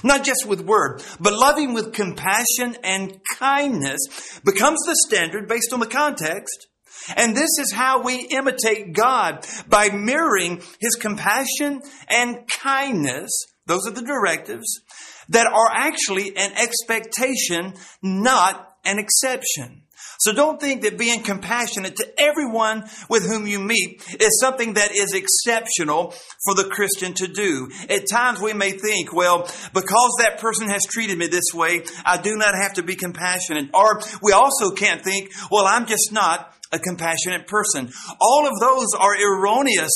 not 0.04 0.24
just 0.24 0.48
with 0.48 0.62
word, 0.62 1.04
but 1.20 1.34
loving 1.34 1.74
with 1.74 1.94
compassion 1.94 2.76
and 2.84 3.20
kindness 3.38 4.00
becomes 4.44 4.80
the 4.86 4.96
standard 5.08 5.48
based 5.48 5.72
on 5.72 5.80
the 5.80 5.86
context. 5.86 6.68
And 7.16 7.36
this 7.36 7.60
is 7.60 7.74
how 7.74 8.02
we 8.02 8.28
imitate 8.32 8.94
God 8.94 9.46
by 9.68 9.90
mirroring 9.90 10.62
His 10.80 10.96
compassion 10.96 11.82
and 12.08 12.48
kindness. 12.48 13.30
Those 13.66 13.88
are 13.88 13.92
the 13.92 14.02
directives 14.02 14.82
that 15.30 15.48
are 15.48 15.70
actually 15.72 16.36
an 16.36 16.51
expectation, 16.53 17.74
not 18.01 18.75
an 18.86 19.00
exception. 19.00 19.84
So 20.20 20.32
don't 20.32 20.60
think 20.60 20.84
that 20.84 20.98
being 20.98 21.22
compassionate 21.22 21.98
to 21.98 22.08
everyone 22.18 22.86
with 23.10 23.27
whom 23.27 23.46
you 23.46 23.60
meet 23.60 24.01
is 24.22 24.39
something 24.39 24.74
that 24.75 24.92
is 24.96 25.13
exceptional 25.13 26.13
for 26.46 26.56
the 26.56 26.70
Christian 26.70 27.13
to 27.15 27.27
do. 27.27 27.70
At 27.89 28.10
times 28.10 28.39
we 28.39 28.53
may 28.53 28.72
think, 28.72 29.13
well, 29.13 29.50
because 29.74 30.15
that 30.20 30.39
person 30.39 30.70
has 30.70 30.84
treated 30.84 31.18
me 31.18 31.27
this 31.27 31.53
way, 31.53 31.84
I 32.06 32.22
do 32.22 32.38
not 32.38 32.56
have 32.56 32.75
to 32.75 32.84
be 32.84 32.96
compassionate. 32.96 33.70
Or 33.74 34.01
we 34.22 34.32
also 34.32 34.72
can't 34.72 35.03
think, 35.03 35.32
well, 35.51 35.65
I'm 35.65 35.86
just 35.88 36.13
not 36.13 36.56
a 36.74 36.80
compassionate 36.80 37.48
person. 37.48 37.92
All 38.20 38.48
of 38.48 38.60
those 38.60 38.88
are 39.00 39.15
erroneous, 39.15 39.92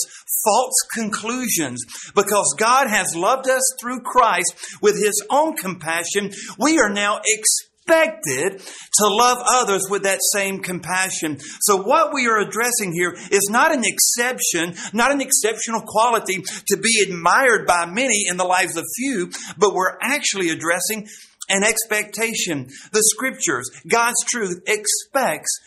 false 0.45 0.75
conclusions. 0.93 1.83
Because 2.15 2.55
God 2.57 2.87
has 2.87 3.15
loved 3.15 3.49
us 3.49 3.63
through 3.81 4.01
Christ 4.01 4.55
with 4.81 4.95
His 4.95 5.25
own 5.29 5.57
compassion, 5.57 6.31
we 6.59 6.79
are 6.79 6.89
now 6.89 7.19
expected 7.25 8.59
to 8.59 9.07
love 9.07 9.37
others 9.49 9.83
with 9.89 10.03
that 10.03 10.19
same 10.33 10.59
compassion. 10.59 11.39
So 11.61 11.81
what 11.81 12.13
we 12.13 12.27
are 12.27 12.39
addressing 12.39 12.93
here 12.93 13.15
is 13.31 13.47
not 13.49 13.73
an 13.73 13.83
exception, 13.85 14.75
not 14.93 15.11
an 15.11 15.21
exceptional 15.21 15.81
quality 15.85 16.43
to 16.67 16.77
be 16.77 17.01
admired 17.01 17.65
by 17.65 17.85
many 17.85 18.25
in 18.29 18.37
the 18.37 18.43
lives 18.43 18.75
of 18.77 18.83
few, 18.97 19.31
but 19.57 19.73
we're 19.73 19.97
actually 20.01 20.49
addressing 20.49 21.07
an 21.49 21.63
expectation. 21.63 22.67
The 22.91 23.03
scriptures, 23.03 23.69
God's 23.87 24.23
truth 24.29 24.61
expects 24.67 25.57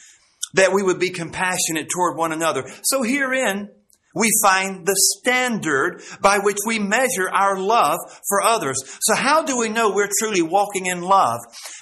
that 0.55 0.73
we 0.73 0.83
would 0.83 0.99
be 0.99 1.11
compassionate 1.11 1.89
toward 1.93 2.17
one 2.17 2.33
another. 2.33 2.65
So 2.83 3.03
herein, 3.03 3.71
we 4.15 4.31
find 4.43 4.85
the 4.87 4.97
standard 5.19 6.03
by 6.21 6.39
which 6.39 6.59
we 6.67 6.79
measure 6.79 7.31
our 7.31 7.59
love 7.59 7.99
for 8.29 8.43
others. 8.43 8.77
So 9.03 9.15
how 9.15 9.45
do 9.45 9.57
we 9.57 9.69
know 9.69 9.93
we're 9.93 10.11
truly 10.19 10.43
walking 10.43 10.87
in 10.87 11.01
love? 11.03 11.39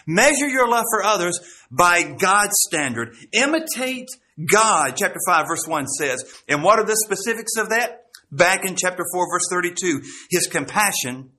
Measure 0.06 0.48
your 0.48 0.68
love 0.68 0.84
for 0.90 1.02
others 1.02 1.40
by 1.70 2.02
God's 2.02 2.54
standard. 2.68 3.14
Imitate 3.32 4.08
God, 4.52 4.94
chapter 4.96 5.18
5 5.26 5.46
verse 5.48 5.66
1 5.66 5.86
says. 5.86 6.22
And 6.48 6.62
what 6.62 6.78
are 6.78 6.84
the 6.84 6.96
specifics 6.96 7.56
of 7.56 7.70
that? 7.70 8.04
Back 8.30 8.66
in 8.66 8.76
chapter 8.76 9.04
4 9.10 9.26
verse 9.32 9.48
32, 9.50 10.02
His 10.30 10.46
compassion 10.46 11.30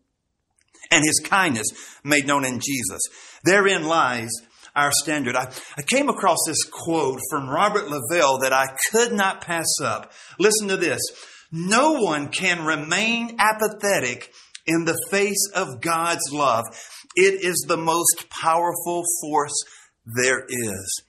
and 0.91 1.05
His 1.05 1.21
kindness 1.24 1.67
made 2.03 2.25
known 2.25 2.45
in 2.45 2.59
Jesus. 2.59 3.01
Therein 3.43 3.86
lies 3.86 4.31
our 4.76 4.92
standard. 4.92 5.36
I, 5.36 5.52
I 5.78 5.82
came 5.82 6.10
across 6.10 6.40
this 6.48 6.64
quote 6.64 7.20
from 7.30 7.50
Robert 7.50 7.90
Lavelle 7.90 8.40
that 8.40 8.54
I 8.54 8.68
could 8.92 9.14
not 9.14 9.42
pass 9.42 9.68
up. 9.82 10.12
Listen 10.40 10.68
to 10.70 10.78
this. 10.78 11.02
No 11.52 11.94
one 11.94 12.30
can 12.30 12.66
remain 12.66 13.38
apathetic 13.40 14.32
in 14.66 14.86
the 14.86 15.00
face 15.10 15.50
of 15.56 15.82
God's 15.82 16.32
love. 16.32 16.66
It 17.16 17.44
is 17.44 17.66
the 17.68 17.78
most 17.78 18.30
powerful 18.30 19.04
force 19.22 19.56
there 20.06 20.46
is. 20.48 21.04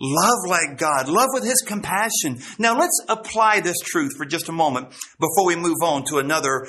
Love 0.00 0.48
like 0.48 0.76
God, 0.76 1.08
love 1.08 1.28
with 1.32 1.44
His 1.44 1.62
compassion. 1.66 2.40
Now 2.58 2.76
let's 2.76 3.00
apply 3.08 3.60
this 3.60 3.78
truth 3.78 4.16
for 4.16 4.26
just 4.26 4.48
a 4.48 4.52
moment 4.52 4.88
before 5.20 5.46
we 5.46 5.56
move 5.56 5.76
on 5.82 6.04
to 6.06 6.18
another 6.18 6.66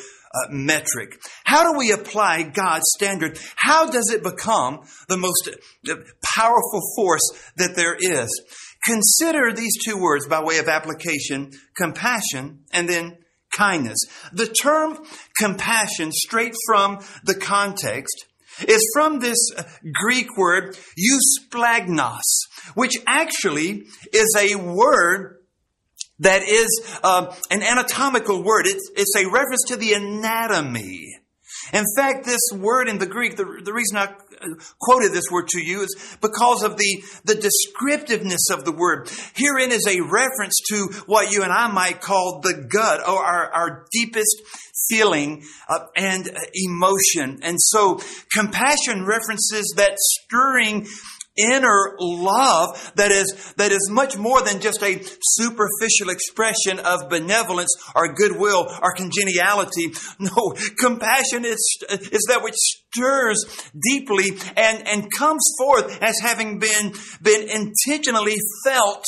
metric. 0.50 1.20
How 1.44 1.72
do 1.72 1.78
we 1.78 1.92
apply 1.92 2.44
God's 2.44 2.86
standard? 2.96 3.40
How 3.56 3.90
does 3.90 4.12
it 4.12 4.24
become 4.24 4.82
the 5.08 5.18
most 5.18 5.50
uh, 5.90 5.96
powerful 6.36 6.82
force 6.96 7.52
that 7.58 7.76
there 7.76 7.96
is? 8.00 8.30
Consider 8.86 9.52
these 9.52 9.74
two 9.84 9.98
words 9.98 10.28
by 10.28 10.44
way 10.44 10.60
of 10.60 10.68
application, 10.68 11.52
compassion 11.76 12.60
and 12.72 12.88
then 12.88 13.18
kindness. 13.56 13.98
The 14.34 14.48
term 14.48 15.00
compassion, 15.40 16.12
straight 16.12 16.54
from 16.68 17.00
the 17.24 17.36
context, 17.36 18.26
is 18.68 18.82
from 18.94 19.20
this 19.20 19.38
uh, 19.58 19.64
Greek 19.94 20.38
word 20.38 20.78
eusplanchnos, 20.98 22.22
which 22.74 22.94
actually 23.06 23.86
is 24.14 24.36
a 24.38 24.56
word 24.56 25.35
that 26.20 26.44
is 26.44 27.00
uh, 27.04 27.36
an 27.50 27.62
anatomical 27.62 28.44
word. 28.44 28.68
It's, 28.68 28.90
it's 28.96 29.16
a 29.16 29.30
reference 29.30 29.64
to 29.68 29.76
the 29.76 29.94
anatomy. 29.94 31.16
In 31.74 31.84
fact, 31.96 32.26
this 32.26 32.42
word 32.54 32.88
in 32.88 33.00
the 33.00 33.08
Greek, 33.08 33.38
the, 33.38 33.62
the 33.64 33.74
reason 33.74 33.98
I 33.98 34.14
quoted 34.80 35.12
this 35.12 35.26
word 35.32 35.48
to 35.50 35.60
you 35.60 35.82
is 35.82 36.18
because 36.22 36.64
of 36.64 36.78
the, 36.78 37.04
the 37.24 37.36
descriptiveness 37.36 38.50
of 38.52 38.66
the 38.66 38.72
word. 38.72 39.10
Herein 39.36 39.72
is 39.72 39.88
a 39.88 40.02
reference 40.02 40.62
to 40.70 40.90
what 41.06 41.32
you 41.32 41.44
and 41.44 41.52
I 41.52 41.68
might 41.72 42.02
call 42.02 42.42
the 42.42 42.68
gut 42.70 43.08
or 43.08 43.24
our, 43.24 43.52
our 43.52 43.86
deepest 43.92 44.42
feeling 44.90 45.44
uh, 45.68 45.80
and 45.96 46.30
emotion. 46.54 47.40
And 47.42 47.58
so 47.60 48.00
compassion 48.32 49.06
references 49.06 49.74
that 49.78 49.98
stirring 49.98 50.88
inner 51.38 51.96
love 52.00 52.92
that 52.96 53.12
is, 53.12 53.54
that 53.58 53.72
is 53.72 53.90
much 53.92 54.18
more 54.18 54.42
than 54.42 54.62
just 54.62 54.82
a 54.82 55.02
superficial 55.22 56.10
expression 56.10 56.80
of 56.80 57.10
benevolence 57.10 57.74
or 57.96 58.14
goodwill 58.14 58.68
or 58.82 58.94
congeniality. 58.94 59.94
No, 60.18 60.56
compassion 60.80 61.46
is, 61.46 61.60
is 61.90 62.26
that 62.30 62.42
which 62.42 62.56
stirs 62.56 63.44
deeply 63.92 64.30
and, 64.56 64.88
and 64.88 65.08
comes 65.18 65.44
forth 65.58 66.02
as 66.02 66.16
having 66.22 66.60
been, 66.60 66.94
been 67.22 67.50
intentionally 67.50 68.36
felt 68.64 69.04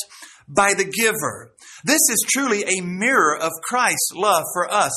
by 0.48 0.74
the 0.74 0.86
giver. 0.86 1.54
This 1.84 2.02
is 2.10 2.26
truly 2.32 2.64
a 2.64 2.82
mirror 2.82 3.38
of 3.38 3.52
Christ's 3.64 4.12
love 4.16 4.44
for 4.54 4.72
us. 4.72 4.92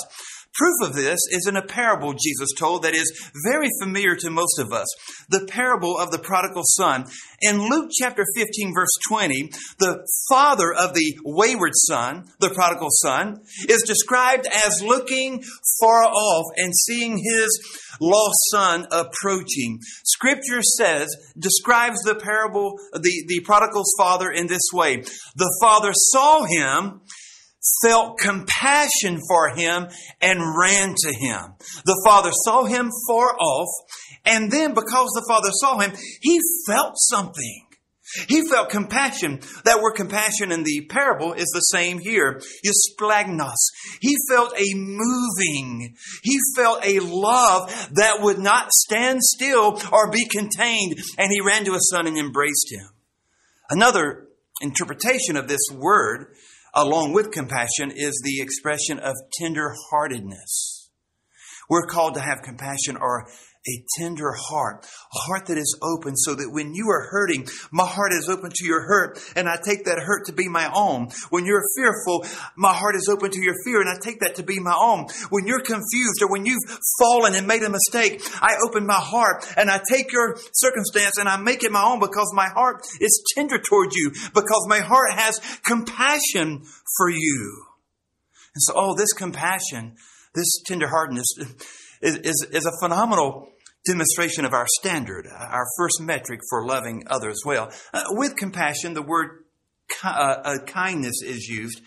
Proof 0.54 0.90
of 0.90 0.94
this 0.94 1.20
is 1.30 1.46
in 1.48 1.56
a 1.56 1.66
parable 1.66 2.12
Jesus 2.12 2.50
told 2.58 2.82
that 2.82 2.94
is 2.94 3.30
very 3.46 3.68
familiar 3.80 4.16
to 4.16 4.30
most 4.30 4.58
of 4.58 4.72
us. 4.72 4.86
The 5.28 5.46
parable 5.46 5.96
of 5.96 6.10
the 6.10 6.18
prodigal 6.18 6.62
son. 6.64 7.06
In 7.40 7.68
Luke 7.68 7.90
chapter 7.96 8.24
15 8.36 8.74
verse 8.74 8.90
20, 9.08 9.50
the 9.78 10.06
father 10.28 10.72
of 10.72 10.94
the 10.94 11.18
wayward 11.24 11.72
son, 11.74 12.24
the 12.40 12.50
prodigal 12.50 12.88
son, 12.90 13.40
is 13.68 13.82
described 13.82 14.46
as 14.46 14.82
looking 14.82 15.42
far 15.80 16.02
off 16.04 16.46
and 16.56 16.74
seeing 16.74 17.18
his 17.18 17.48
lost 18.00 18.38
son 18.50 18.86
approaching. 18.90 19.78
Scripture 20.04 20.62
says, 20.62 21.14
describes 21.38 22.00
the 22.02 22.16
parable, 22.16 22.78
the, 22.92 23.24
the 23.28 23.40
prodigal's 23.44 23.92
father 23.96 24.30
in 24.30 24.48
this 24.48 24.68
way. 24.72 24.96
The 25.36 25.58
father 25.60 25.92
saw 25.94 26.44
him 26.44 27.02
felt 27.82 28.18
compassion 28.18 29.20
for 29.28 29.50
him 29.50 29.88
and 30.20 30.58
ran 30.58 30.94
to 30.96 31.12
him. 31.12 31.54
The 31.84 32.00
father 32.04 32.30
saw 32.44 32.64
him 32.64 32.90
far 33.08 33.36
off, 33.38 33.68
and 34.24 34.50
then 34.50 34.74
because 34.74 35.10
the 35.14 35.26
father 35.28 35.50
saw 35.52 35.78
him, 35.78 35.92
he 36.20 36.38
felt 36.66 36.94
something. 36.96 37.66
He 38.28 38.48
felt 38.48 38.70
compassion. 38.70 39.40
That 39.64 39.80
word 39.80 39.92
compassion 39.92 40.50
in 40.50 40.64
the 40.64 40.86
parable 40.88 41.32
is 41.32 41.48
the 41.54 41.60
same 41.60 42.00
here. 42.00 42.40
Eusplanchnos. 42.64 43.54
He 44.00 44.16
felt 44.28 44.52
a 44.58 44.74
moving. 44.74 45.94
He 46.24 46.38
felt 46.56 46.84
a 46.84 46.98
love 46.98 47.70
that 47.92 48.20
would 48.20 48.38
not 48.38 48.72
stand 48.72 49.20
still 49.22 49.80
or 49.92 50.10
be 50.10 50.26
contained, 50.26 50.98
and 51.18 51.30
he 51.30 51.40
ran 51.40 51.64
to 51.66 51.74
his 51.74 51.88
son 51.88 52.08
and 52.08 52.18
embraced 52.18 52.72
him. 52.72 52.88
Another 53.70 54.26
interpretation 54.60 55.36
of 55.36 55.46
this 55.46 55.62
word 55.72 56.34
along 56.74 57.12
with 57.12 57.30
compassion 57.30 57.92
is 57.94 58.20
the 58.24 58.40
expression 58.40 58.98
of 58.98 59.14
tender 59.38 59.74
heartedness. 59.90 60.90
We're 61.68 61.86
called 61.86 62.14
to 62.14 62.20
have 62.20 62.42
compassion 62.42 62.96
or 63.00 63.28
a 63.68 63.84
tender 63.98 64.32
heart, 64.32 64.86
a 64.86 65.18
heart 65.26 65.46
that 65.46 65.58
is 65.58 65.78
open 65.82 66.16
so 66.16 66.34
that 66.34 66.50
when 66.50 66.74
you 66.74 66.88
are 66.88 67.08
hurting, 67.10 67.46
my 67.70 67.84
heart 67.84 68.12
is 68.12 68.28
open 68.28 68.50
to 68.50 68.64
your 68.64 68.80
hurt 68.86 69.20
and 69.36 69.48
I 69.48 69.56
take 69.62 69.84
that 69.84 69.98
hurt 69.98 70.26
to 70.26 70.32
be 70.32 70.48
my 70.48 70.70
own. 70.74 71.08
When 71.28 71.44
you're 71.44 71.62
fearful, 71.76 72.24
my 72.56 72.72
heart 72.72 72.96
is 72.96 73.08
open 73.10 73.30
to 73.32 73.40
your 73.40 73.54
fear 73.64 73.80
and 73.80 73.90
I 73.90 73.98
take 74.00 74.20
that 74.20 74.36
to 74.36 74.42
be 74.42 74.58
my 74.58 74.74
own. 74.74 75.06
When 75.28 75.46
you're 75.46 75.60
confused 75.60 76.22
or 76.22 76.30
when 76.30 76.46
you've 76.46 76.80
fallen 76.98 77.34
and 77.34 77.46
made 77.46 77.62
a 77.62 77.68
mistake, 77.68 78.22
I 78.40 78.56
open 78.66 78.86
my 78.86 78.94
heart 78.94 79.44
and 79.56 79.70
I 79.70 79.80
take 79.90 80.10
your 80.10 80.38
circumstance 80.52 81.18
and 81.18 81.28
I 81.28 81.36
make 81.36 81.62
it 81.62 81.70
my 81.70 81.84
own 81.84 82.00
because 82.00 82.32
my 82.34 82.48
heart 82.48 82.82
is 83.00 83.24
tender 83.34 83.58
toward 83.58 83.92
you, 83.94 84.10
because 84.32 84.66
my 84.68 84.80
heart 84.80 85.12
has 85.12 85.38
compassion 85.66 86.64
for 86.96 87.10
you. 87.10 87.66
And 88.54 88.62
so, 88.62 88.72
oh, 88.74 88.96
this 88.96 89.12
compassion, 89.12 89.96
this 90.34 90.62
tenderheartedness, 90.68 91.26
is, 92.00 92.16
is, 92.16 92.46
is 92.52 92.66
a 92.66 92.72
phenomenal 92.80 93.48
demonstration 93.86 94.44
of 94.44 94.52
our 94.52 94.66
standard, 94.80 95.26
our 95.26 95.66
first 95.76 96.00
metric 96.00 96.40
for 96.48 96.66
loving 96.66 97.04
others 97.08 97.40
well. 97.44 97.70
Uh, 97.92 98.02
with 98.10 98.36
compassion, 98.36 98.94
the 98.94 99.02
word 99.02 99.44
uh, 100.04 100.36
uh, 100.44 100.58
kindness 100.66 101.22
is 101.24 101.46
used 101.48 101.80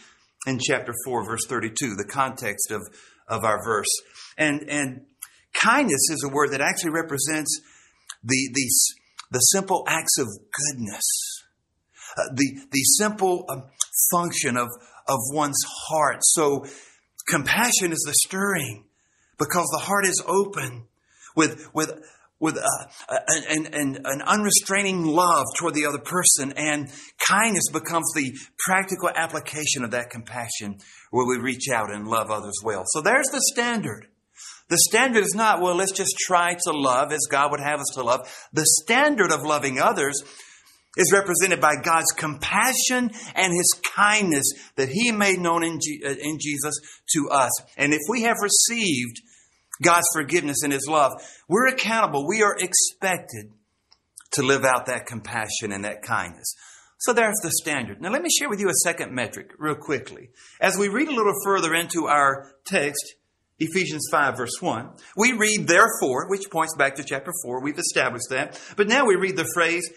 in 0.48 0.60
chapter 0.60 0.94
4, 1.06 1.26
verse 1.26 1.46
32, 1.48 1.96
the 1.96 2.08
context 2.10 2.72
of, 2.72 2.82
of 3.28 3.44
our 3.44 3.64
verse. 3.64 3.88
And, 4.38 4.70
and 4.70 5.02
kindness 5.54 6.10
is 6.10 6.26
a 6.26 6.34
word 6.34 6.52
that 6.52 6.62
actually 6.62 6.92
represents 6.92 7.62
the, 8.24 8.50
the, 8.54 8.70
the 9.32 9.40
simple 9.40 9.84
acts 9.88 10.18
of 10.20 10.28
goodness, 10.28 11.44
uh, 12.18 12.24
the, 12.34 12.60
the 12.72 12.84
simple 12.98 13.46
um, 13.50 13.64
function 14.12 14.58
of, 14.58 14.68
of 15.08 15.20
one's 15.32 15.62
heart. 15.90 16.18
So 16.22 16.66
compassion 17.28 17.92
is 17.92 18.04
the 18.06 18.14
stirring 18.26 18.86
because 19.38 19.68
the 19.72 19.84
heart 19.84 20.06
is 20.06 20.24
open 20.28 20.86
with, 21.36 21.70
with, 21.74 21.92
with 22.40 22.58
uh, 22.58 23.18
an, 23.50 23.68
an, 23.68 24.02
an 24.04 24.22
unrestraining 24.26 25.06
love 25.06 25.46
toward 25.58 25.74
the 25.74 25.86
other 25.86 26.00
person, 26.00 26.54
and 26.58 26.90
kindness 27.28 27.70
becomes 27.72 28.12
the 28.16 28.34
practical 28.60 29.10
application 29.16 29.84
of 29.84 29.92
that 29.92 30.10
compassion 30.10 30.78
where 31.12 31.26
we 31.26 31.38
reach 31.42 31.70
out 31.74 31.92
and 31.92 32.08
love 32.08 32.30
others 32.30 32.60
well. 32.64 32.84
So 32.88 33.02
there's 33.02 33.28
the 33.32 33.42
standard. 33.54 34.08
The 34.70 34.78
standard 34.90 35.24
is 35.24 35.36
not, 35.36 35.62
well, 35.62 35.76
let's 35.76 35.92
just 35.92 36.16
try 36.18 36.54
to 36.54 36.72
love 36.72 37.12
as 37.12 37.28
God 37.30 37.52
would 37.52 37.60
have 37.60 37.80
us 37.80 37.92
to 37.96 38.04
love. 38.04 38.22
The 38.54 38.66
standard 38.84 39.32
of 39.32 39.44
loving 39.44 39.80
others 39.80 40.22
is 40.96 41.12
represented 41.12 41.60
by 41.60 41.76
God's 41.84 42.12
compassion 42.16 43.12
and 43.36 43.54
His 43.54 43.82
kindness 43.96 44.46
that 44.76 44.90
He 44.90 45.12
made 45.12 45.40
known 45.40 45.64
in, 45.64 45.80
uh, 46.06 46.10
in 46.10 46.38
Jesus 46.40 46.76
to 47.14 47.30
us. 47.30 47.52
And 47.78 47.94
if 47.94 48.02
we 48.10 48.24
have 48.24 48.38
received 48.42 49.22
God's 49.82 50.08
forgiveness 50.14 50.64
and 50.64 50.72
His 50.72 50.88
love, 50.88 51.12
we're 51.48 51.68
accountable. 51.68 52.28
We 52.28 52.44
are 52.44 52.56
expected 52.58 53.52
to 54.34 54.44
live 54.44 54.66
out 54.66 54.88
that 54.88 55.06
compassion 55.06 55.72
and 55.72 55.84
that 55.86 56.02
kindness. 56.02 56.56
So 57.00 57.12
there's 57.12 57.36
the 57.44 57.52
standard. 57.62 58.02
Now 58.02 58.12
let 58.12 58.22
me 58.22 58.30
share 58.30 58.50
with 58.50 58.62
you 58.62 58.70
a 58.70 58.84
second 58.84 59.14
metric 59.14 59.52
real 59.58 59.76
quickly. 59.76 60.30
As 60.62 60.78
we 60.78 60.88
read 60.88 61.10
a 61.10 61.16
little 61.16 61.34
further 61.44 61.74
into 61.74 62.08
our 62.08 62.54
text, 62.66 63.16
Ephesians 63.60 64.08
5 64.10 64.38
verse 64.38 64.62
1, 64.62 64.90
we 65.18 65.34
read 65.34 65.68
therefore, 65.68 66.30
which 66.30 66.50
points 66.50 66.76
back 66.78 66.96
to 66.96 67.04
chapter 67.04 67.32
4. 67.44 67.62
We've 67.62 67.78
established 67.78 68.30
that. 68.30 68.60
But 68.78 68.88
now 68.88 69.06
we 69.06 69.16
read 69.16 69.36
the 69.36 69.50
phrase, 69.54 69.90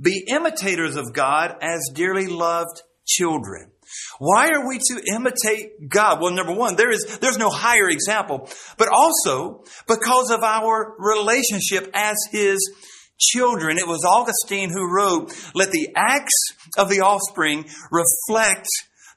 be 0.00 0.24
imitators 0.28 0.96
of 0.96 1.12
God 1.12 1.56
as 1.60 1.90
dearly 1.94 2.26
loved 2.26 2.82
children. 3.06 3.70
Why 4.18 4.48
are 4.48 4.66
we 4.66 4.78
to 4.78 5.02
imitate 5.14 5.88
God? 5.88 6.20
Well, 6.20 6.32
number 6.32 6.54
one, 6.54 6.76
there 6.76 6.90
is, 6.90 7.18
there's 7.18 7.38
no 7.38 7.50
higher 7.50 7.88
example, 7.88 8.48
but 8.78 8.88
also 8.88 9.64
because 9.86 10.30
of 10.30 10.42
our 10.42 10.94
relationship 10.98 11.90
as 11.92 12.16
His 12.30 12.58
children. 13.18 13.78
It 13.78 13.86
was 13.86 14.04
Augustine 14.04 14.70
who 14.70 14.92
wrote, 14.92 15.32
let 15.54 15.70
the 15.70 15.90
acts 15.94 16.32
of 16.78 16.88
the 16.88 17.00
offspring 17.00 17.66
reflect 17.90 18.66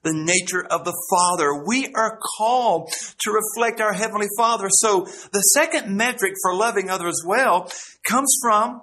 the 0.04 0.14
nature 0.14 0.64
of 0.64 0.86
the 0.86 0.96
Father. 1.10 1.64
We 1.66 1.92
are 1.96 2.20
called 2.38 2.92
to 3.22 3.32
reflect 3.32 3.82
our 3.82 3.94
Heavenly 3.94 4.28
Father. 4.38 4.68
So 4.70 5.08
the 5.32 5.42
second 5.42 5.96
metric 5.96 6.34
for 6.44 6.54
loving 6.54 6.90
others 6.90 7.24
well 7.26 7.72
comes 8.08 8.38
from 8.42 8.82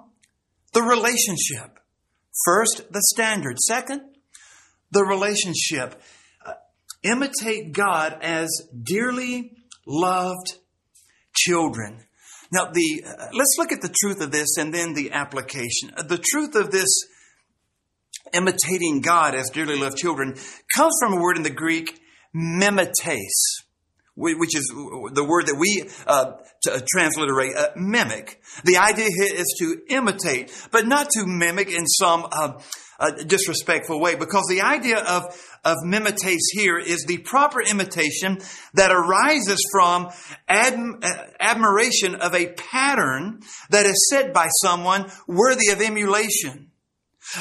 the 0.73 0.81
relationship. 0.81 1.72
First, 2.45 2.91
the 2.91 3.01
standard. 3.13 3.59
Second, 3.59 4.01
the 4.91 5.03
relationship. 5.03 6.01
Uh, 6.45 6.53
imitate 7.03 7.73
God 7.73 8.17
as 8.21 8.49
dearly 8.83 9.51
loved 9.85 10.57
children. 11.35 12.05
Now, 12.51 12.71
the 12.71 13.03
uh, 13.05 13.27
let's 13.33 13.55
look 13.57 13.71
at 13.71 13.81
the 13.81 13.93
truth 14.01 14.21
of 14.21 14.31
this 14.31 14.57
and 14.57 14.73
then 14.73 14.93
the 14.93 15.11
application. 15.11 15.91
Uh, 15.95 16.03
the 16.03 16.17
truth 16.23 16.55
of 16.55 16.71
this 16.71 16.89
imitating 18.33 19.01
God 19.01 19.35
as 19.35 19.49
dearly 19.49 19.77
loved 19.77 19.97
children 19.97 20.35
comes 20.75 20.93
from 20.99 21.13
a 21.13 21.21
word 21.21 21.37
in 21.37 21.43
the 21.43 21.49
Greek, 21.49 21.99
mimetes 22.35 23.62
which 24.15 24.55
is 24.55 24.71
the 25.13 25.25
word 25.27 25.47
that 25.47 25.55
we 25.57 25.89
uh, 26.05 26.33
uh, 26.69 26.79
transliterate 26.87 27.55
uh, 27.55 27.69
mimic. 27.75 28.41
The 28.63 28.77
idea 28.77 29.09
here 29.09 29.35
is 29.35 29.55
to 29.59 29.81
imitate, 29.89 30.51
but 30.71 30.85
not 30.85 31.09
to 31.11 31.25
mimic 31.25 31.71
in 31.71 31.87
some 31.87 32.27
uh, 32.31 32.61
uh, 32.99 33.11
disrespectful 33.25 33.99
way, 33.99 34.15
because 34.15 34.45
the 34.49 34.61
idea 34.61 34.99
of 34.99 35.23
of 35.65 35.77
mimetes 35.85 36.51
here 36.51 36.77
is 36.77 37.05
the 37.07 37.19
proper 37.19 37.61
imitation 37.61 38.39
that 38.73 38.91
arises 38.91 39.59
from 39.71 40.09
ad- 40.47 40.77
uh, 41.01 41.09
admiration 41.39 42.15
of 42.15 42.35
a 42.35 42.53
pattern 42.53 43.39
that 43.69 43.85
is 43.85 44.09
set 44.09 44.33
by 44.33 44.47
someone 44.61 45.09
worthy 45.27 45.69
of 45.71 45.81
emulation. 45.81 46.69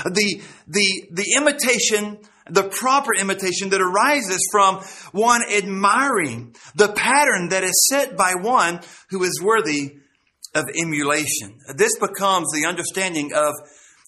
The 0.04 0.40
the 0.68 1.08
the 1.11 1.35
imitation 1.37 2.18
the 2.48 2.64
proper 2.64 3.14
imitation 3.14 3.70
that 3.70 3.81
arises 3.81 4.40
from 4.50 4.83
one 5.12 5.42
admiring 5.50 6.55
the 6.74 6.88
pattern 6.88 7.50
that 7.50 7.64
is 7.64 7.88
set 7.88 8.16
by 8.16 8.35
one 8.35 8.81
who 9.11 9.22
is 9.22 9.40
worthy 9.42 9.96
of 10.55 10.64
emulation. 10.81 11.59
This 11.76 11.98
becomes 11.98 12.48
the 12.52 12.66
understanding 12.66 13.33
of, 13.35 13.55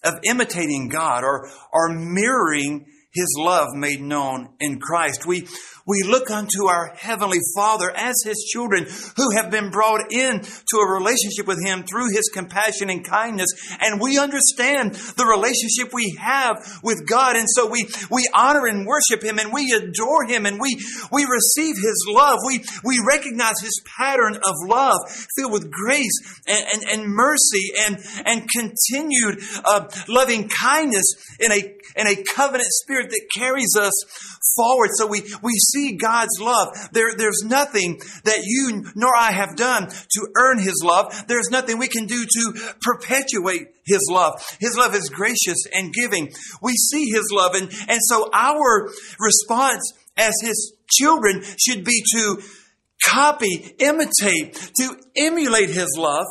of 0.03 0.19
imitating 0.23 0.89
God 0.89 1.23
or, 1.23 1.49
or 1.71 1.89
mirroring 1.89 2.85
his 3.13 3.33
love 3.37 3.69
made 3.73 4.01
known 4.01 4.49
in 4.59 4.79
Christ. 4.79 5.25
We, 5.25 5.47
we 5.87 6.01
look 6.01 6.31
unto 6.31 6.65
our 6.65 6.95
Heavenly 6.95 7.39
Father 7.55 7.91
as 7.95 8.15
His 8.25 8.43
children 8.51 8.87
who 9.17 9.31
have 9.35 9.51
been 9.51 9.69
brought 9.69 10.11
in 10.11 10.41
to 10.41 10.77
a 10.77 10.91
relationship 10.91 11.45
with 11.45 11.63
Him 11.63 11.83
through 11.83 12.09
His 12.09 12.29
compassion 12.33 12.89
and 12.89 13.05
kindness. 13.05 13.49
And 13.79 14.01
we 14.01 14.17
understand 14.17 14.95
the 14.95 15.25
relationship 15.25 15.93
we 15.93 16.17
have 16.19 16.57
with 16.81 17.07
God. 17.07 17.35
And 17.35 17.47
so 17.47 17.69
we, 17.69 17.85
we 18.09 18.27
honor 18.33 18.65
and 18.65 18.87
worship 18.87 19.23
Him 19.23 19.37
and 19.37 19.53
we 19.53 19.73
adore 19.73 20.25
Him 20.25 20.47
and 20.47 20.59
we, 20.59 20.75
we 21.11 21.25
receive 21.25 21.75
His 21.75 22.05
love. 22.09 22.39
We, 22.47 22.63
we 22.83 22.99
recognize 23.07 23.61
His 23.61 23.79
pattern 23.97 24.37
of 24.37 24.55
love 24.67 24.97
filled 25.37 25.53
with 25.53 25.69
grace 25.69 26.41
and, 26.47 26.65
and, 26.73 26.83
and 26.89 27.13
mercy 27.13 27.73
and, 27.85 27.97
and 28.25 28.49
continued 28.49 29.43
uh, 29.63 29.87
loving 30.07 30.49
kindness 30.49 31.05
in 31.39 31.51
a, 31.51 31.75
in 31.95 32.07
a 32.07 32.23
covenant 32.23 32.69
spirit 32.71 33.09
that 33.11 33.21
carries 33.35 33.75
us 33.77 33.93
forward. 34.55 34.89
So 34.93 35.07
we, 35.07 35.21
we 35.41 35.53
see 35.75 35.97
God's 35.97 36.39
love. 36.39 36.69
There, 36.91 37.15
there's 37.15 37.43
nothing 37.45 37.99
that 38.23 38.39
you 38.43 38.85
nor 38.95 39.15
I 39.15 39.31
have 39.31 39.55
done 39.55 39.87
to 39.89 40.27
earn 40.35 40.59
His 40.59 40.81
love. 40.83 41.25
There's 41.27 41.49
nothing 41.51 41.77
we 41.77 41.87
can 41.87 42.05
do 42.05 42.25
to 42.25 42.73
perpetuate 42.81 43.67
His 43.85 44.07
love. 44.11 44.33
His 44.59 44.77
love 44.77 44.95
is 44.95 45.09
gracious 45.09 45.65
and 45.71 45.93
giving. 45.93 46.31
We 46.61 46.73
see 46.73 47.09
His 47.09 47.29
love. 47.31 47.53
And, 47.55 47.71
and 47.87 47.99
so 48.03 48.29
our 48.33 48.89
response 49.19 49.93
as 50.17 50.33
His 50.41 50.73
children 50.89 51.43
should 51.57 51.83
be 51.83 52.03
to 52.15 52.41
copy, 53.05 53.75
imitate, 53.79 54.53
to 54.79 54.97
emulate 55.15 55.69
His 55.69 55.95
love 55.97 56.25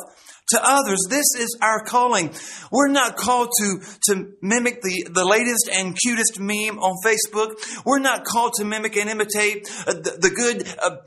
to 0.49 0.59
others. 0.61 0.99
This 1.09 1.25
is 1.37 1.57
our 1.61 1.83
calling. 1.83 2.33
We're 2.71 2.89
not 2.89 3.15
called 3.15 3.49
to, 3.59 3.79
to 4.09 4.31
mimic 4.41 4.81
the, 4.81 5.07
the 5.11 5.25
latest 5.25 5.69
and 5.71 5.97
cutest 5.99 6.39
meme 6.39 6.79
on 6.79 6.95
Facebook. 7.03 7.55
We're 7.85 7.99
not 7.99 8.25
called 8.25 8.53
to 8.57 8.65
mimic 8.65 8.95
and 8.95 9.09
imitate 9.09 9.67
uh, 9.87 9.93
the, 9.93 10.17
the, 10.21 10.29
good, 10.29 10.67
uh, 10.81 10.97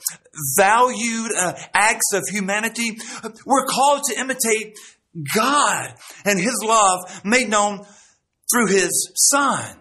valued 0.56 1.30
uh, 1.36 1.54
acts 1.74 2.12
of 2.14 2.24
humanity. 2.28 2.98
We're 3.46 3.66
called 3.66 4.02
to 4.08 4.18
imitate 4.18 4.76
God 5.34 5.94
and 6.24 6.38
His 6.38 6.60
love 6.64 7.00
made 7.24 7.48
known 7.48 7.84
through 8.52 8.66
His 8.66 9.12
Son. 9.14 9.76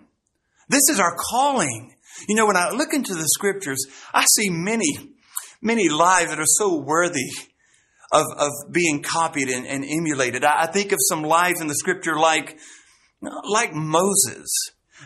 This 0.70 0.90
is 0.90 1.00
our 1.00 1.16
calling. 1.16 1.94
You 2.28 2.36
know, 2.36 2.46
when 2.46 2.58
I 2.58 2.72
look 2.72 2.94
into 2.94 3.14
the 3.14 3.28
scriptures, 3.28 3.80
I 4.14 4.26
see 4.36 4.50
many, 4.50 5.16
many 5.62 5.90
lives 5.90 6.30
that 6.30 6.40
are 6.40 6.46
so 6.46 6.82
worthy 6.82 7.30
of, 8.12 8.26
of 8.38 8.52
being 8.72 9.04
copied 9.04 9.50
and, 9.50 9.66
and 9.66 9.84
emulated. 9.86 10.44
I, 10.44 10.64
I 10.64 10.66
think 10.68 10.92
of 10.92 11.00
some 11.10 11.24
lives 11.24 11.62
in 11.62 11.68
the 11.68 11.76
scripture 11.76 12.18
like, 12.18 12.58
like 13.22 13.74
Moses. 13.74 14.48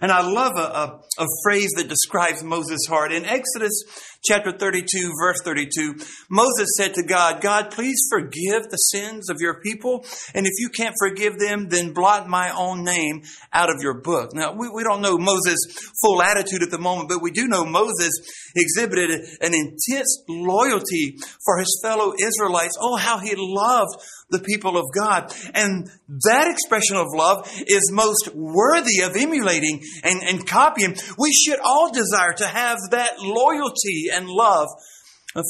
And 0.02 0.12
I 0.12 0.22
love 0.22 0.54
a, 0.56 0.62
a, 0.62 1.02
a, 1.24 1.28
phrase 1.44 1.70
that 1.76 1.90
describes 1.90 2.44
Moses' 2.44 2.86
heart. 2.88 3.12
In 3.12 3.26
Exodus 3.26 3.84
chapter 4.23 4.51
32, 4.51 5.12
verse 5.19 5.41
32, 5.43 5.95
Moses 6.29 6.67
said 6.77 6.93
to 6.95 7.03
God, 7.03 7.41
God, 7.41 7.71
please 7.71 7.99
forgive 8.10 8.69
the 8.69 8.77
sins 8.77 9.29
of 9.29 9.38
your 9.39 9.60
people. 9.62 10.05
And 10.34 10.45
if 10.45 10.53
you 10.57 10.69
can't 10.69 10.95
forgive 10.99 11.39
them, 11.39 11.69
then 11.69 11.93
blot 11.93 12.27
my 12.27 12.51
own 12.51 12.84
name 12.84 13.23
out 13.51 13.69
of 13.69 13.81
your 13.81 14.01
book. 14.01 14.31
Now, 14.34 14.53
we, 14.53 14.69
we 14.69 14.84
don't 14.84 15.01
know 15.01 15.17
Moses' 15.17 15.65
full 16.01 16.21
attitude 16.21 16.63
at 16.63 16.71
the 16.71 16.79
moment, 16.79 17.10
but 17.10 17.21
we 17.21 17.31
do 17.31 17.47
know 17.47 17.65
Moses 17.65 18.12
exhibited 18.55 19.21
an 19.41 19.53
intense 19.53 20.23
loyalty 20.27 21.17
for 21.43 21.57
his 21.60 21.79
fellow 21.84 22.13
Israelites. 22.21 22.77
Oh, 22.79 22.97
how 22.97 23.19
he 23.19 23.34
loved 23.36 23.95
the 24.32 24.39
people 24.39 24.78
of 24.78 24.86
God. 24.96 25.34
And 25.54 25.89
that 26.26 26.48
expression 26.50 26.98
of 26.98 27.08
love 27.13 27.50
is 27.67 27.91
most 27.91 28.34
worthy 28.34 29.02
of 29.04 29.15
emulating 29.15 29.82
and, 30.04 30.22
and 30.24 30.48
copying. 30.48 30.96
We 31.17 31.32
should 31.34 31.60
all 31.63 31.91
desire 31.91 32.34
to 32.38 32.48
have 32.48 32.78
that 32.91 33.20
loyalty 33.20 34.08
and 34.12 34.28
love 34.28 34.67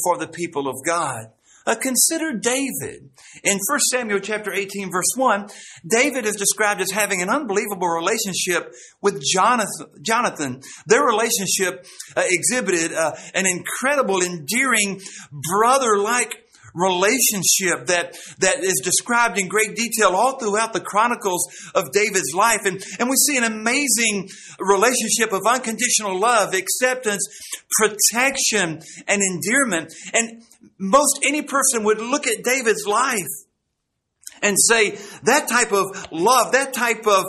for 0.04 0.18
the 0.18 0.28
people 0.28 0.68
of 0.68 0.76
God. 0.84 1.26
Uh, 1.64 1.76
consider 1.76 2.32
David. 2.32 3.10
In 3.44 3.58
1 3.68 3.80
Samuel 3.90 4.18
chapter 4.18 4.52
18 4.52 4.90
verse 4.90 5.12
1, 5.16 5.48
David 5.88 6.26
is 6.26 6.34
described 6.34 6.80
as 6.80 6.90
having 6.90 7.22
an 7.22 7.30
unbelievable 7.30 7.88
relationship 7.88 8.74
with 9.00 9.22
Jonathan. 9.22 9.86
Jonathan. 10.02 10.60
Their 10.86 11.04
relationship 11.04 11.86
uh, 12.16 12.24
exhibited 12.26 12.92
uh, 12.92 13.12
an 13.34 13.46
incredible, 13.46 14.22
endearing, 14.22 15.00
brother-like 15.30 16.41
relationship 16.74 17.86
that, 17.86 18.16
that 18.38 18.62
is 18.62 18.80
described 18.82 19.38
in 19.38 19.48
great 19.48 19.76
detail 19.76 20.10
all 20.14 20.38
throughout 20.38 20.72
the 20.72 20.80
chronicles 20.80 21.46
of 21.74 21.92
David's 21.92 22.32
life. 22.34 22.60
And, 22.64 22.82
and 22.98 23.08
we 23.08 23.16
see 23.16 23.36
an 23.36 23.44
amazing 23.44 24.28
relationship 24.58 25.32
of 25.32 25.42
unconditional 25.46 26.18
love, 26.18 26.54
acceptance, 26.54 27.26
protection, 27.78 28.80
and 29.06 29.22
endearment. 29.22 29.92
And 30.12 30.42
most 30.78 31.20
any 31.26 31.42
person 31.42 31.84
would 31.84 32.00
look 32.00 32.26
at 32.26 32.42
David's 32.44 32.86
life 32.86 33.18
and 34.42 34.56
say 34.58 34.98
that 35.24 35.48
type 35.48 35.72
of 35.72 35.84
love, 36.10 36.52
that 36.52 36.72
type 36.72 37.06
of 37.06 37.24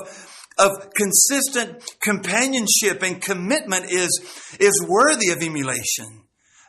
of 0.57 0.71
consistent 0.95 1.83
companionship 2.01 3.01
and 3.01 3.21
commitment 3.21 3.85
is, 3.89 4.55
is 4.59 4.85
worthy 4.87 5.31
of 5.31 5.41
emulation. 5.41 6.22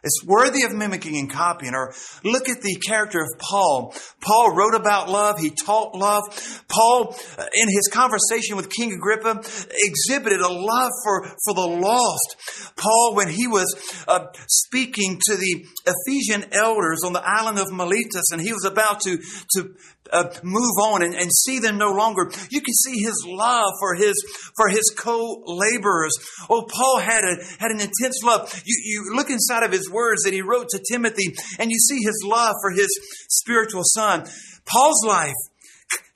It's 0.04 0.22
worthy 0.24 0.62
of 0.64 0.74
mimicking 0.74 1.16
and 1.16 1.30
copying. 1.30 1.74
Or 1.74 1.94
look 2.22 2.48
at 2.48 2.60
the 2.60 2.76
character 2.86 3.20
of 3.20 3.28
Paul. 3.38 3.94
Paul 4.20 4.54
wrote 4.54 4.74
about 4.74 5.08
love. 5.08 5.38
He 5.38 5.50
taught 5.50 5.94
love. 5.94 6.24
Paul, 6.68 7.16
uh, 7.38 7.46
in 7.54 7.68
his 7.68 7.88
conversation 7.90 8.56
with 8.56 8.70
King 8.70 8.92
Agrippa, 8.92 9.42
exhibited 9.72 10.40
a 10.40 10.52
love 10.52 10.90
for, 11.02 11.26
for 11.44 11.54
the 11.54 11.66
lost. 11.66 12.72
Paul, 12.76 13.14
when 13.14 13.28
he 13.28 13.48
was 13.48 13.74
uh, 14.06 14.26
speaking 14.46 15.20
to 15.26 15.36
the 15.36 15.66
Ephesian 15.86 16.52
elders 16.52 17.00
on 17.04 17.14
the 17.14 17.22
island 17.24 17.58
of 17.58 17.72
Miletus, 17.72 18.30
and 18.30 18.40
he 18.40 18.52
was 18.52 18.64
about 18.64 19.00
to, 19.00 19.18
to 19.56 19.74
uh, 20.14 20.30
move 20.42 20.76
on 20.82 21.02
and, 21.02 21.14
and 21.14 21.30
see 21.32 21.58
them 21.58 21.76
no 21.76 21.90
longer. 21.90 22.30
You 22.50 22.60
can 22.60 22.74
see 22.74 23.02
his 23.02 23.26
love 23.26 23.72
for 23.80 23.94
his 23.94 24.14
for 24.56 24.68
his 24.68 24.94
co-laborers. 24.96 26.12
Oh, 26.48 26.66
Paul 26.70 27.00
had 27.00 27.24
a 27.24 27.36
had 27.58 27.70
an 27.70 27.80
intense 27.80 28.22
love. 28.22 28.62
You 28.64 28.80
you 28.84 29.16
look 29.16 29.30
inside 29.30 29.64
of 29.64 29.72
his 29.72 29.90
words 29.90 30.22
that 30.22 30.32
he 30.32 30.42
wrote 30.42 30.68
to 30.70 30.80
Timothy, 30.90 31.34
and 31.58 31.70
you 31.70 31.78
see 31.78 31.98
his 32.02 32.24
love 32.24 32.54
for 32.62 32.70
his 32.70 32.88
spiritual 33.28 33.82
son. 33.84 34.24
Paul's 34.64 35.04
life 35.04 35.34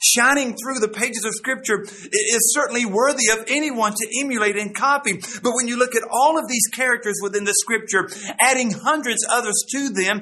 shining 0.00 0.56
through 0.56 0.78
the 0.78 0.88
pages 0.88 1.24
of 1.24 1.34
Scripture 1.34 1.82
is 1.82 2.54
certainly 2.54 2.86
worthy 2.86 3.28
of 3.32 3.44
anyone 3.48 3.92
to 3.92 4.20
emulate 4.20 4.56
and 4.56 4.74
copy. 4.74 5.14
But 5.42 5.52
when 5.54 5.66
you 5.66 5.76
look 5.76 5.94
at 5.94 6.04
all 6.10 6.38
of 6.38 6.48
these 6.48 6.66
characters 6.72 7.16
within 7.22 7.44
the 7.44 7.54
Scripture, 7.54 8.08
adding 8.40 8.70
hundreds 8.70 9.26
others 9.28 9.64
to 9.72 9.88
them, 9.90 10.20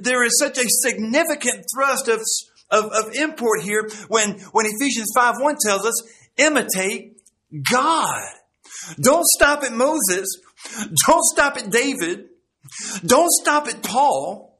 there 0.00 0.24
is 0.24 0.38
such 0.38 0.58
a 0.58 0.64
significant 0.66 1.64
thrust 1.74 2.08
of 2.08 2.20
of, 2.74 2.92
of 2.92 3.14
import 3.14 3.62
here 3.62 3.88
when, 4.08 4.32
when 4.52 4.66
Ephesians 4.66 5.10
5 5.14 5.36
1 5.38 5.56
tells 5.64 5.86
us, 5.86 5.94
imitate 6.36 7.20
God. 7.70 8.22
Don't 9.00 9.24
stop 9.24 9.62
at 9.62 9.72
Moses. 9.72 10.26
Don't 11.06 11.24
stop 11.24 11.56
at 11.56 11.70
David. 11.70 12.26
Don't 13.04 13.30
stop 13.30 13.68
at 13.68 13.82
Paul. 13.82 14.58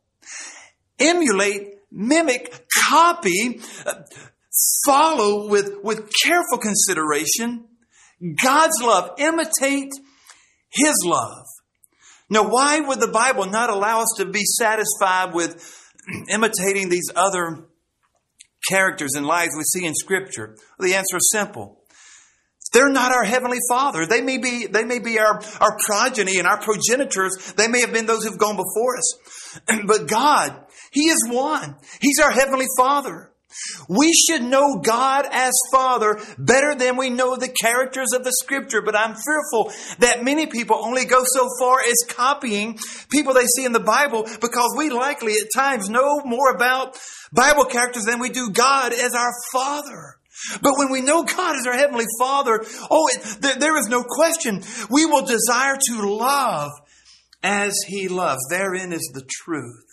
Emulate, 0.99 1.75
mimic, 1.91 2.67
copy, 2.89 3.61
follow 4.87 5.49
with, 5.49 5.83
with 5.83 6.11
careful 6.23 6.59
consideration 6.59 7.65
God's 8.43 8.81
love. 8.81 9.11
Imitate 9.19 9.93
His 10.71 10.95
love. 11.05 11.47
Now, 12.31 12.49
why 12.49 12.81
would 12.81 13.01
the 13.01 13.09
Bible 13.09 13.47
not 13.47 13.71
allow 13.71 14.01
us 14.01 14.15
to 14.17 14.25
be 14.25 14.45
satisfied 14.45 15.35
with 15.35 15.83
imitating 16.29 16.89
these 16.89 17.11
other 17.15 17.67
characters 18.69 19.13
and 19.15 19.27
lives 19.27 19.53
we 19.57 19.63
see 19.65 19.87
in 19.87 19.95
Scripture? 19.95 20.57
The 20.79 20.95
answer 20.95 21.17
is 21.17 21.31
simple. 21.33 21.81
They're 22.73 22.91
not 22.91 23.13
our 23.13 23.25
heavenly 23.25 23.61
father. 23.69 24.05
They 24.05 24.21
may 24.21 24.39
be, 24.39 24.67
they 24.67 24.85
may 24.85 24.99
be 24.99 25.19
our, 25.21 25.41
our 25.61 25.79
progeny 25.87 26.39
and 26.39 26.47
our 26.47 26.61
progenitors. 26.61 27.55
They 27.57 27.69
may 27.69 27.81
have 27.81 27.93
been 27.93 28.07
those 28.07 28.25
who've 28.25 28.39
gone 28.39 28.57
before 28.57 28.97
us. 28.99 29.61
But 29.87 30.09
God, 30.09 30.67
He 30.91 31.03
is 31.03 31.25
one. 31.29 31.77
He's 32.01 32.19
our 32.19 32.33
heavenly 32.33 32.67
father. 32.77 33.31
We 33.89 34.13
should 34.13 34.43
know 34.43 34.81
God 34.81 35.27
as 35.31 35.53
Father 35.73 36.21
better 36.39 36.75
than 36.75 36.97
we 36.97 37.11
know 37.11 37.37
the 37.37 37.55
characters 37.63 38.09
of 38.15 38.25
the 38.25 38.33
Scripture, 38.43 38.83
but 38.83 38.97
I'm 38.97 39.15
fearful 39.15 39.73
that 39.99 40.25
many 40.25 40.47
people 40.47 40.77
only 40.77 41.05
go 41.05 41.23
so 41.25 41.49
far 41.59 41.81
as 41.81 41.97
copying 42.09 42.79
people 43.11 43.35
they 43.35 43.47
see 43.47 43.65
in 43.65 43.73
the 43.73 43.81
Bible 43.81 44.27
because 44.41 44.75
we 44.77 44.91
likely 44.91 45.35
at 45.35 45.49
times 45.55 45.89
know 45.89 46.21
more 46.25 46.55
about 46.55 46.99
Bible 47.33 47.65
characters 47.65 48.05
than 48.05 48.21
we 48.21 48.29
do 48.29 48.51
God 48.53 48.93
as 48.93 49.15
our 49.15 49.33
Father. 49.53 50.17
But 50.63 50.75
when 50.77 50.91
we 50.91 51.01
know 51.01 51.23
God 51.25 51.57
as 51.57 51.67
our 51.67 51.75
Heavenly 51.75 52.07
Father, 52.19 52.65
oh, 52.91 53.09
it, 53.09 53.61
there 53.61 53.79
is 53.79 53.89
no 53.89 54.03
question. 54.03 54.63
We 54.91 55.07
will 55.07 55.25
desire 55.25 55.77
to 55.89 56.09
love 56.09 56.73
as 57.43 57.75
He 57.87 58.09
loves. 58.09 58.41
Therein 58.51 58.93
is 58.93 59.11
the 59.15 59.25
truth. 59.29 59.85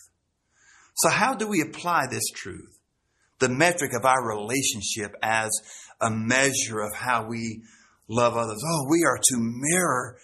So, 0.96 1.10
how 1.10 1.36
do 1.36 1.48
we 1.48 1.62
apply 1.62 2.08
this 2.08 2.30
truth? 2.36 2.81
The 3.42 3.50
metric 3.50 3.92
of 3.94 4.06
our 4.06 4.26
relationship 4.26 5.16
as 5.22 5.50
a 6.00 6.10
measure 6.10 6.80
of 6.80 6.96
how 6.96 7.28
we 7.28 7.64
love 8.08 8.38
others. 8.38 8.64
Oh, 8.66 8.88
we 8.90 9.04
are 9.04 9.18
to 9.18 9.38
mirror 9.38 10.18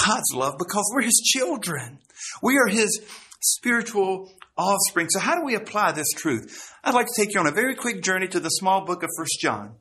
God's 0.00 0.34
love 0.34 0.54
because 0.58 0.90
we're 0.94 1.02
His 1.02 1.22
children. 1.24 1.98
We 2.42 2.56
are 2.58 2.66
His 2.66 3.00
spiritual 3.40 4.32
offspring. 4.56 5.08
So 5.10 5.20
how 5.20 5.34
do 5.34 5.44
we 5.44 5.54
apply 5.54 5.92
this 5.92 6.10
truth? 6.16 6.72
I'd 6.84 6.94
like 6.94 7.06
to 7.06 7.22
take 7.22 7.34
you 7.34 7.40
on 7.40 7.46
a 7.46 7.52
very 7.52 7.74
quick 7.74 8.02
journey 8.02 8.28
to 8.28 8.40
the 8.40 8.48
small 8.48 8.84
book 8.84 9.02
of 9.02 9.10
First 9.16 9.38
John. 9.40 9.74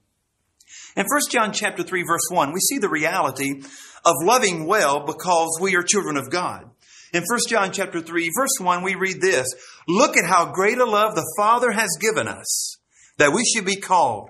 In 0.96 1.06
First 1.10 1.32
John 1.32 1.54
chapter 1.54 1.84
3 1.84 2.04
verse 2.04 2.28
1, 2.32 2.52
we 2.52 2.60
see 2.60 2.78
the 2.78 2.90
reality 2.90 3.64
of 4.04 4.14
loving 4.24 4.66
well 4.66 5.06
because 5.06 5.58
we 5.62 5.76
are 5.76 5.84
children 5.84 6.18
of 6.18 6.30
God. 6.30 6.70
In 7.14 7.24
1 7.24 7.40
John 7.50 7.72
chapter 7.72 8.02
3 8.02 8.32
verse 8.38 8.60
1, 8.60 8.84
we 8.84 8.96
read 8.96 9.22
this, 9.22 9.48
Look 9.88 10.18
at 10.18 10.26
how 10.26 10.52
great 10.52 10.78
a 10.78 10.86
love 10.86 11.16
the 11.16 11.34
Father 11.38 11.72
has 11.72 11.90
given 12.00 12.28
us, 12.28 12.78
that 13.18 13.34
we 13.34 13.44
should 13.46 13.66
be 13.66 13.76
called. 13.76 14.30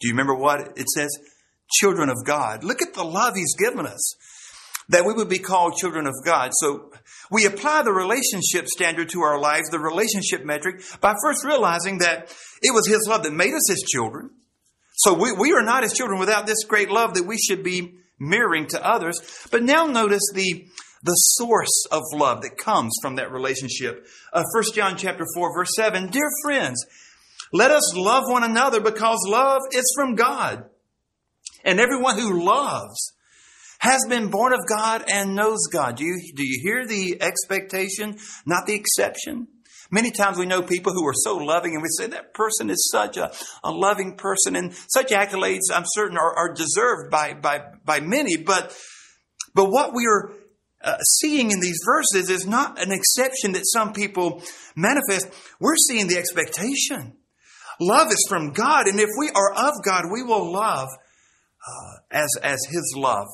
Do 0.00 0.08
you 0.08 0.14
remember 0.14 0.34
what 0.34 0.76
it 0.76 0.88
says? 0.88 1.10
children 1.72 2.08
of 2.08 2.24
God. 2.24 2.64
Look 2.64 2.82
at 2.82 2.94
the 2.94 3.04
love 3.04 3.34
He's 3.34 3.54
given 3.56 3.86
us 3.86 4.14
that 4.88 5.04
we 5.06 5.12
would 5.14 5.28
be 5.28 5.38
called 5.38 5.74
children 5.76 6.06
of 6.06 6.14
God. 6.24 6.50
So 6.54 6.92
we 7.30 7.46
apply 7.46 7.82
the 7.82 7.92
relationship 7.92 8.66
standard 8.66 9.08
to 9.10 9.22
our 9.22 9.40
lives, 9.40 9.70
the 9.70 9.78
relationship 9.78 10.44
metric, 10.44 10.82
by 11.00 11.14
first 11.22 11.44
realizing 11.44 11.98
that 11.98 12.34
it 12.62 12.74
was 12.74 12.86
His 12.86 13.06
love 13.08 13.22
that 13.22 13.32
made 13.32 13.54
us 13.54 13.68
His 13.68 13.82
children. 13.90 14.30
So 14.94 15.14
we, 15.14 15.32
we 15.32 15.52
are 15.52 15.62
not 15.62 15.82
His 15.82 15.92
children 15.92 16.18
without 16.18 16.46
this 16.46 16.64
great 16.64 16.90
love 16.90 17.14
that 17.14 17.24
we 17.24 17.38
should 17.38 17.62
be 17.62 17.94
mirroring 18.18 18.66
to 18.68 18.86
others. 18.86 19.20
But 19.50 19.62
now 19.62 19.86
notice 19.86 20.22
the, 20.34 20.66
the 21.02 21.14
source 21.14 21.84
of 21.90 22.02
love 22.12 22.42
that 22.42 22.56
comes 22.56 22.92
from 23.02 23.16
that 23.16 23.32
relationship. 23.32 24.06
Uh, 24.32 24.44
1 24.54 24.64
John 24.74 24.96
chapter 24.96 25.24
4 25.34 25.54
verse 25.54 25.70
7, 25.76 26.10
Dear 26.10 26.28
friends, 26.44 26.84
let 27.52 27.70
us 27.70 27.94
love 27.94 28.24
one 28.26 28.44
another 28.44 28.80
because 28.80 29.18
love 29.28 29.62
is 29.72 29.84
from 29.94 30.14
God. 30.14 30.64
And 31.64 31.80
everyone 31.80 32.18
who 32.18 32.44
loves 32.44 33.12
has 33.80 34.04
been 34.08 34.30
born 34.30 34.52
of 34.52 34.60
God 34.68 35.04
and 35.12 35.34
knows 35.34 35.66
God. 35.72 35.96
Do 35.96 36.04
you, 36.04 36.32
do 36.34 36.44
you 36.44 36.60
hear 36.62 36.86
the 36.86 37.20
expectation, 37.20 38.16
not 38.46 38.66
the 38.66 38.74
exception? 38.74 39.48
Many 39.90 40.10
times 40.10 40.38
we 40.38 40.46
know 40.46 40.62
people 40.62 40.92
who 40.92 41.06
are 41.06 41.14
so 41.14 41.36
loving 41.36 41.74
and 41.74 41.82
we 41.82 41.88
say 41.90 42.06
that 42.06 42.32
person 42.32 42.70
is 42.70 42.88
such 42.90 43.16
a, 43.18 43.30
a 43.62 43.70
loving 43.70 44.16
person 44.16 44.56
and 44.56 44.72
such 44.88 45.10
accolades 45.10 45.70
I'm 45.72 45.84
certain 45.86 46.16
are, 46.16 46.34
are 46.34 46.54
deserved 46.54 47.10
by, 47.10 47.34
by, 47.34 47.60
by 47.84 48.00
many. 48.00 48.38
But, 48.38 48.74
but 49.54 49.66
what 49.66 49.94
we 49.94 50.06
are 50.06 50.32
uh, 50.82 50.98
seeing 51.20 51.50
in 51.50 51.60
these 51.60 51.78
verses 51.84 52.30
is 52.30 52.46
not 52.46 52.80
an 52.80 52.92
exception 52.92 53.52
that 53.52 53.64
some 53.66 53.92
people 53.92 54.42
manifest. 54.76 55.28
We're 55.60 55.76
seeing 55.88 56.08
the 56.08 56.18
expectation. 56.18 57.14
Love 57.80 58.08
is 58.08 58.24
from 58.28 58.52
God, 58.52 58.86
and 58.86 59.00
if 59.00 59.08
we 59.18 59.30
are 59.30 59.52
of 59.52 59.74
God, 59.84 60.04
we 60.12 60.22
will 60.22 60.52
love 60.52 60.88
uh, 61.66 61.96
as, 62.10 62.28
as 62.42 62.58
His 62.70 62.94
love 62.96 63.26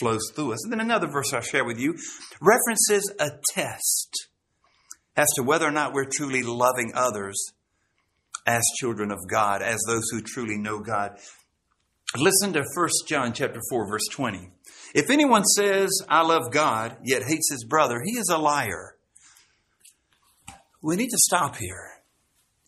flows 0.00 0.30
through 0.34 0.52
us. 0.52 0.64
And 0.64 0.72
then 0.72 0.80
another 0.80 1.06
verse 1.06 1.32
I'll 1.32 1.40
share 1.40 1.64
with 1.64 1.78
you 1.78 1.94
references 2.40 3.12
a 3.18 3.30
test 3.54 4.28
as 5.16 5.28
to 5.36 5.42
whether 5.42 5.66
or 5.66 5.70
not 5.70 5.92
we're 5.92 6.10
truly 6.10 6.42
loving 6.42 6.92
others 6.94 7.52
as 8.46 8.62
children 8.78 9.10
of 9.10 9.18
God, 9.30 9.62
as 9.62 9.80
those 9.86 10.04
who 10.10 10.20
truly 10.20 10.58
know 10.58 10.80
God. 10.80 11.18
Listen 12.14 12.52
to 12.52 12.64
1 12.74 12.88
John 13.08 13.32
chapter 13.32 13.60
4 13.68 13.88
verse 13.88 14.06
20. 14.12 14.50
If 14.94 15.10
anyone 15.10 15.44
says, 15.44 15.90
I 16.08 16.22
love 16.22 16.50
God, 16.52 16.96
yet 17.04 17.22
hates 17.22 17.50
his 17.50 17.64
brother, 17.64 18.00
he 18.04 18.12
is 18.12 18.28
a 18.28 18.38
liar. 18.38 18.96
We 20.82 20.96
need 20.96 21.10
to 21.10 21.18
stop 21.18 21.56
here. 21.56 21.90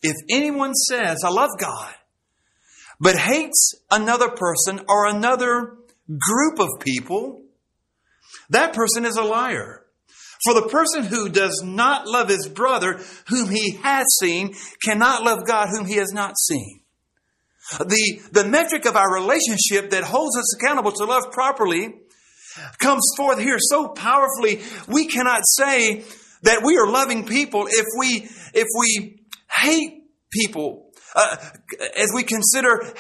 If 0.02 0.16
anyone 0.30 0.74
says, 0.74 1.18
I 1.24 1.30
love 1.30 1.50
God, 1.58 1.94
but 3.00 3.16
hates 3.16 3.74
another 3.90 4.28
person 4.28 4.80
or 4.88 5.06
another 5.06 5.76
group 6.08 6.58
of 6.58 6.68
people, 6.80 7.42
that 8.50 8.72
person 8.74 9.04
is 9.04 9.16
a 9.16 9.22
liar. 9.22 9.84
For 10.44 10.54
the 10.54 10.68
person 10.68 11.04
who 11.04 11.28
does 11.28 11.62
not 11.64 12.06
love 12.06 12.28
his 12.28 12.48
brother 12.48 13.00
whom 13.28 13.50
he 13.50 13.78
has 13.82 14.04
seen 14.20 14.54
cannot 14.84 15.24
love 15.24 15.46
God 15.46 15.68
whom 15.70 15.86
he 15.86 15.96
has 15.96 16.12
not 16.12 16.38
seen. 16.38 16.80
The, 17.78 18.22
the 18.32 18.44
metric 18.44 18.86
of 18.86 18.96
our 18.96 19.12
relationship 19.12 19.90
that 19.90 20.04
holds 20.04 20.36
us 20.38 20.56
accountable 20.56 20.92
to 20.92 21.04
love 21.04 21.30
properly 21.32 21.94
comes 22.78 23.02
forth 23.16 23.38
here 23.38 23.58
so 23.58 23.88
powerfully. 23.88 24.62
We 24.86 25.06
cannot 25.06 25.42
say 25.44 26.04
that 26.42 26.62
we 26.64 26.76
are 26.78 26.88
loving 26.88 27.26
people 27.26 27.66
if 27.68 27.84
we, 27.98 28.28
if 28.54 28.66
we 28.78 29.20
hate 29.50 30.04
people, 30.30 30.90
uh, 31.14 31.36
as 31.96 32.10
we 32.14 32.22
consider 32.22 32.92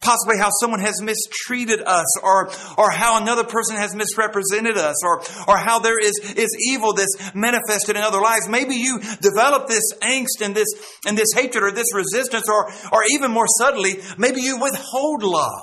possibly 0.00 0.36
how 0.38 0.50
someone 0.60 0.80
has 0.80 1.00
mistreated 1.02 1.80
us 1.80 2.06
or, 2.22 2.50
or 2.78 2.90
how 2.90 3.20
another 3.20 3.44
person 3.44 3.76
has 3.76 3.94
misrepresented 3.94 4.76
us 4.76 5.02
or, 5.04 5.20
or 5.48 5.56
how 5.56 5.78
there 5.78 5.98
is, 5.98 6.12
is 6.36 6.54
evil 6.68 6.92
that's 6.92 7.34
manifested 7.34 7.96
in 7.96 8.02
other 8.02 8.20
lives. 8.20 8.48
Maybe 8.48 8.76
you 8.76 9.00
develop 9.20 9.68
this 9.68 9.84
angst 10.02 10.42
and 10.42 10.54
this, 10.54 10.68
and 11.06 11.16
this 11.16 11.32
hatred 11.34 11.64
or 11.64 11.72
this 11.72 11.94
resistance 11.94 12.48
or, 12.48 12.70
or 12.92 13.02
even 13.10 13.32
more 13.32 13.46
subtly, 13.58 13.94
maybe 14.18 14.40
you 14.42 14.60
withhold 14.60 15.22
love. 15.22 15.62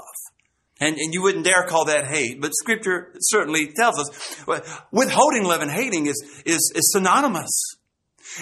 And, 0.80 0.98
and 0.98 1.14
you 1.14 1.22
wouldn't 1.22 1.46
dare 1.46 1.64
call 1.64 1.86
that 1.86 2.08
hate, 2.08 2.42
but 2.42 2.52
scripture 2.54 3.14
certainly 3.20 3.72
tells 3.74 4.00
us 4.00 4.46
withholding 4.92 5.46
love 5.46 5.62
and 5.62 5.72
hating 5.72 6.08
is, 6.08 6.22
is, 6.46 6.74
is 6.76 6.92
synonymous. 6.92 7.78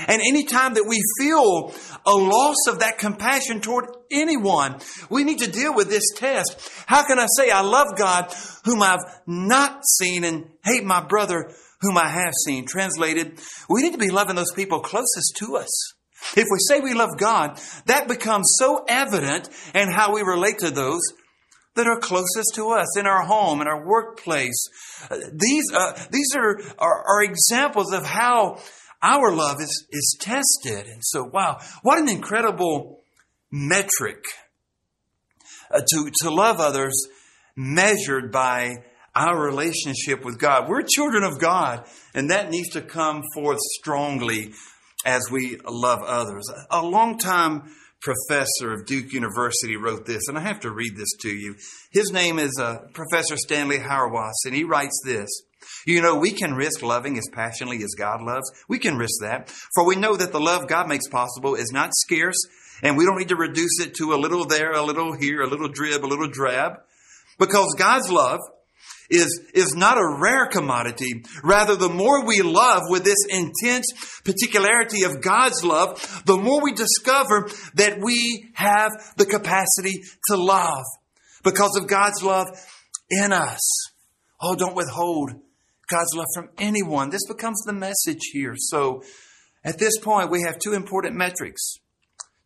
And 0.07 0.21
anytime 0.21 0.75
that 0.75 0.85
we 0.87 1.01
feel 1.19 1.73
a 2.05 2.15
loss 2.15 2.67
of 2.67 2.79
that 2.79 2.97
compassion 2.97 3.61
toward 3.61 3.85
anyone, 4.11 4.79
we 5.09 5.23
need 5.23 5.39
to 5.39 5.51
deal 5.51 5.73
with 5.73 5.89
this 5.89 6.05
test. 6.15 6.69
How 6.85 7.05
can 7.05 7.19
I 7.19 7.27
say 7.37 7.49
I 7.49 7.61
love 7.61 7.97
God 7.97 8.33
whom 8.65 8.81
I've 8.81 9.03
not 9.27 9.81
seen 9.99 10.23
and 10.23 10.49
hate 10.63 10.83
my 10.83 11.03
brother 11.03 11.51
whom 11.81 11.97
I 11.97 12.07
have 12.07 12.33
seen? 12.45 12.65
Translated, 12.65 13.39
we 13.69 13.81
need 13.81 13.93
to 13.93 13.97
be 13.97 14.09
loving 14.11 14.35
those 14.35 14.53
people 14.53 14.79
closest 14.79 15.35
to 15.39 15.57
us. 15.57 15.93
If 16.35 16.45
we 16.51 16.59
say 16.59 16.79
we 16.79 16.93
love 16.93 17.17
God, 17.17 17.59
that 17.87 18.07
becomes 18.07 18.45
so 18.59 18.85
evident 18.87 19.49
in 19.73 19.89
how 19.91 20.13
we 20.13 20.21
relate 20.21 20.59
to 20.59 20.69
those 20.69 21.01
that 21.75 21.87
are 21.87 21.99
closest 21.99 22.53
to 22.55 22.69
us 22.69 22.97
in 22.97 23.07
our 23.07 23.23
home, 23.23 23.61
in 23.61 23.67
our 23.67 23.85
workplace. 23.85 24.67
These, 25.33 25.71
uh, 25.73 25.93
these 26.11 26.35
are, 26.35 26.59
are, 26.77 27.03
are 27.07 27.23
examples 27.23 27.93
of 27.93 28.05
how 28.05 28.59
our 29.01 29.31
love 29.31 29.61
is, 29.61 29.87
is 29.91 30.17
tested. 30.19 30.87
And 30.87 31.01
so, 31.03 31.23
wow, 31.23 31.59
what 31.81 31.99
an 31.99 32.09
incredible 32.09 32.99
metric 33.51 34.23
uh, 35.71 35.81
to, 35.81 36.11
to 36.21 36.29
love 36.29 36.59
others 36.59 36.93
measured 37.55 38.31
by 38.31 38.83
our 39.13 39.39
relationship 39.39 40.23
with 40.23 40.39
God. 40.39 40.69
We're 40.69 40.83
children 40.83 41.23
of 41.23 41.39
God, 41.39 41.85
and 42.13 42.29
that 42.29 42.49
needs 42.49 42.69
to 42.69 42.81
come 42.81 43.23
forth 43.33 43.59
strongly 43.79 44.53
as 45.05 45.21
we 45.31 45.57
love 45.67 45.99
others. 46.03 46.45
A 46.69 46.85
long-time 46.85 47.63
professor 48.01 48.71
of 48.71 48.85
Duke 48.85 49.11
University 49.11 49.75
wrote 49.75 50.05
this, 50.05 50.27
and 50.27 50.37
I 50.37 50.41
have 50.41 50.61
to 50.61 50.71
read 50.71 50.95
this 50.95 51.11
to 51.21 51.29
you. 51.29 51.55
His 51.91 52.11
name 52.11 52.39
is 52.39 52.57
uh, 52.59 52.77
Professor 52.93 53.35
Stanley 53.37 53.79
Hauerwas, 53.79 54.33
and 54.45 54.55
he 54.55 54.63
writes 54.63 54.99
this. 55.05 55.29
You 55.85 56.01
know, 56.01 56.15
we 56.15 56.31
can 56.31 56.53
risk 56.53 56.81
loving 56.81 57.17
as 57.17 57.27
passionately 57.31 57.83
as 57.83 57.95
God 57.97 58.21
loves. 58.21 58.49
We 58.67 58.79
can 58.79 58.97
risk 58.97 59.21
that. 59.21 59.49
For 59.73 59.85
we 59.85 59.95
know 59.95 60.15
that 60.15 60.31
the 60.31 60.39
love 60.39 60.67
God 60.67 60.87
makes 60.87 61.07
possible 61.07 61.55
is 61.55 61.71
not 61.71 61.91
scarce, 61.93 62.37
and 62.83 62.97
we 62.97 63.05
don't 63.05 63.17
need 63.17 63.29
to 63.29 63.35
reduce 63.35 63.79
it 63.79 63.95
to 63.95 64.13
a 64.13 64.15
little 64.15 64.45
there, 64.45 64.71
a 64.71 64.83
little 64.83 65.13
here, 65.13 65.41
a 65.41 65.47
little 65.47 65.69
drib, 65.69 66.03
a 66.03 66.07
little 66.07 66.29
drab. 66.29 66.79
Because 67.37 67.75
God's 67.77 68.11
love 68.11 68.39
is, 69.09 69.41
is 69.53 69.75
not 69.75 69.97
a 69.97 70.17
rare 70.19 70.47
commodity. 70.47 71.23
Rather, 71.43 71.75
the 71.75 71.89
more 71.89 72.25
we 72.25 72.41
love 72.41 72.83
with 72.89 73.03
this 73.03 73.25
intense 73.29 73.85
particularity 74.23 75.03
of 75.03 75.21
God's 75.21 75.63
love, 75.63 76.23
the 76.25 76.37
more 76.37 76.63
we 76.63 76.73
discover 76.73 77.49
that 77.75 77.99
we 78.01 78.49
have 78.53 78.91
the 79.17 79.25
capacity 79.25 80.03
to 80.27 80.37
love 80.37 80.83
because 81.43 81.77
of 81.77 81.87
God's 81.87 82.23
love 82.23 82.47
in 83.09 83.33
us. 83.33 83.59
Oh, 84.39 84.55
don't 84.55 84.75
withhold 84.75 85.31
God's 85.91 86.15
love 86.15 86.27
from 86.33 86.49
anyone. 86.57 87.09
This 87.09 87.27
becomes 87.27 87.61
the 87.65 87.73
message 87.73 88.21
here. 88.31 88.55
So 88.57 89.03
at 89.63 89.77
this 89.77 89.97
point, 89.99 90.31
we 90.31 90.43
have 90.43 90.57
two 90.57 90.73
important 90.73 91.15
metrics 91.15 91.75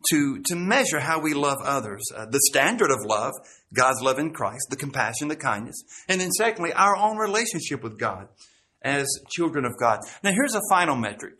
to, 0.09 0.41
to 0.45 0.55
measure 0.55 0.99
how 0.99 1.19
we 1.19 1.33
love 1.33 1.57
others. 1.63 2.03
Uh, 2.15 2.25
the 2.25 2.39
standard 2.49 2.91
of 2.91 2.97
love, 3.05 3.33
God's 3.73 4.01
love 4.01 4.19
in 4.19 4.33
Christ, 4.33 4.67
the 4.69 4.75
compassion, 4.75 5.27
the 5.27 5.35
kindness. 5.35 5.75
And 6.07 6.19
then 6.19 6.31
secondly, 6.31 6.73
our 6.73 6.95
own 6.95 7.17
relationship 7.17 7.83
with 7.83 7.99
God 7.99 8.27
as 8.81 9.07
children 9.29 9.65
of 9.65 9.73
God. 9.79 9.99
Now 10.23 10.31
here's 10.31 10.55
a 10.55 10.61
final 10.69 10.95
metric. 10.95 11.35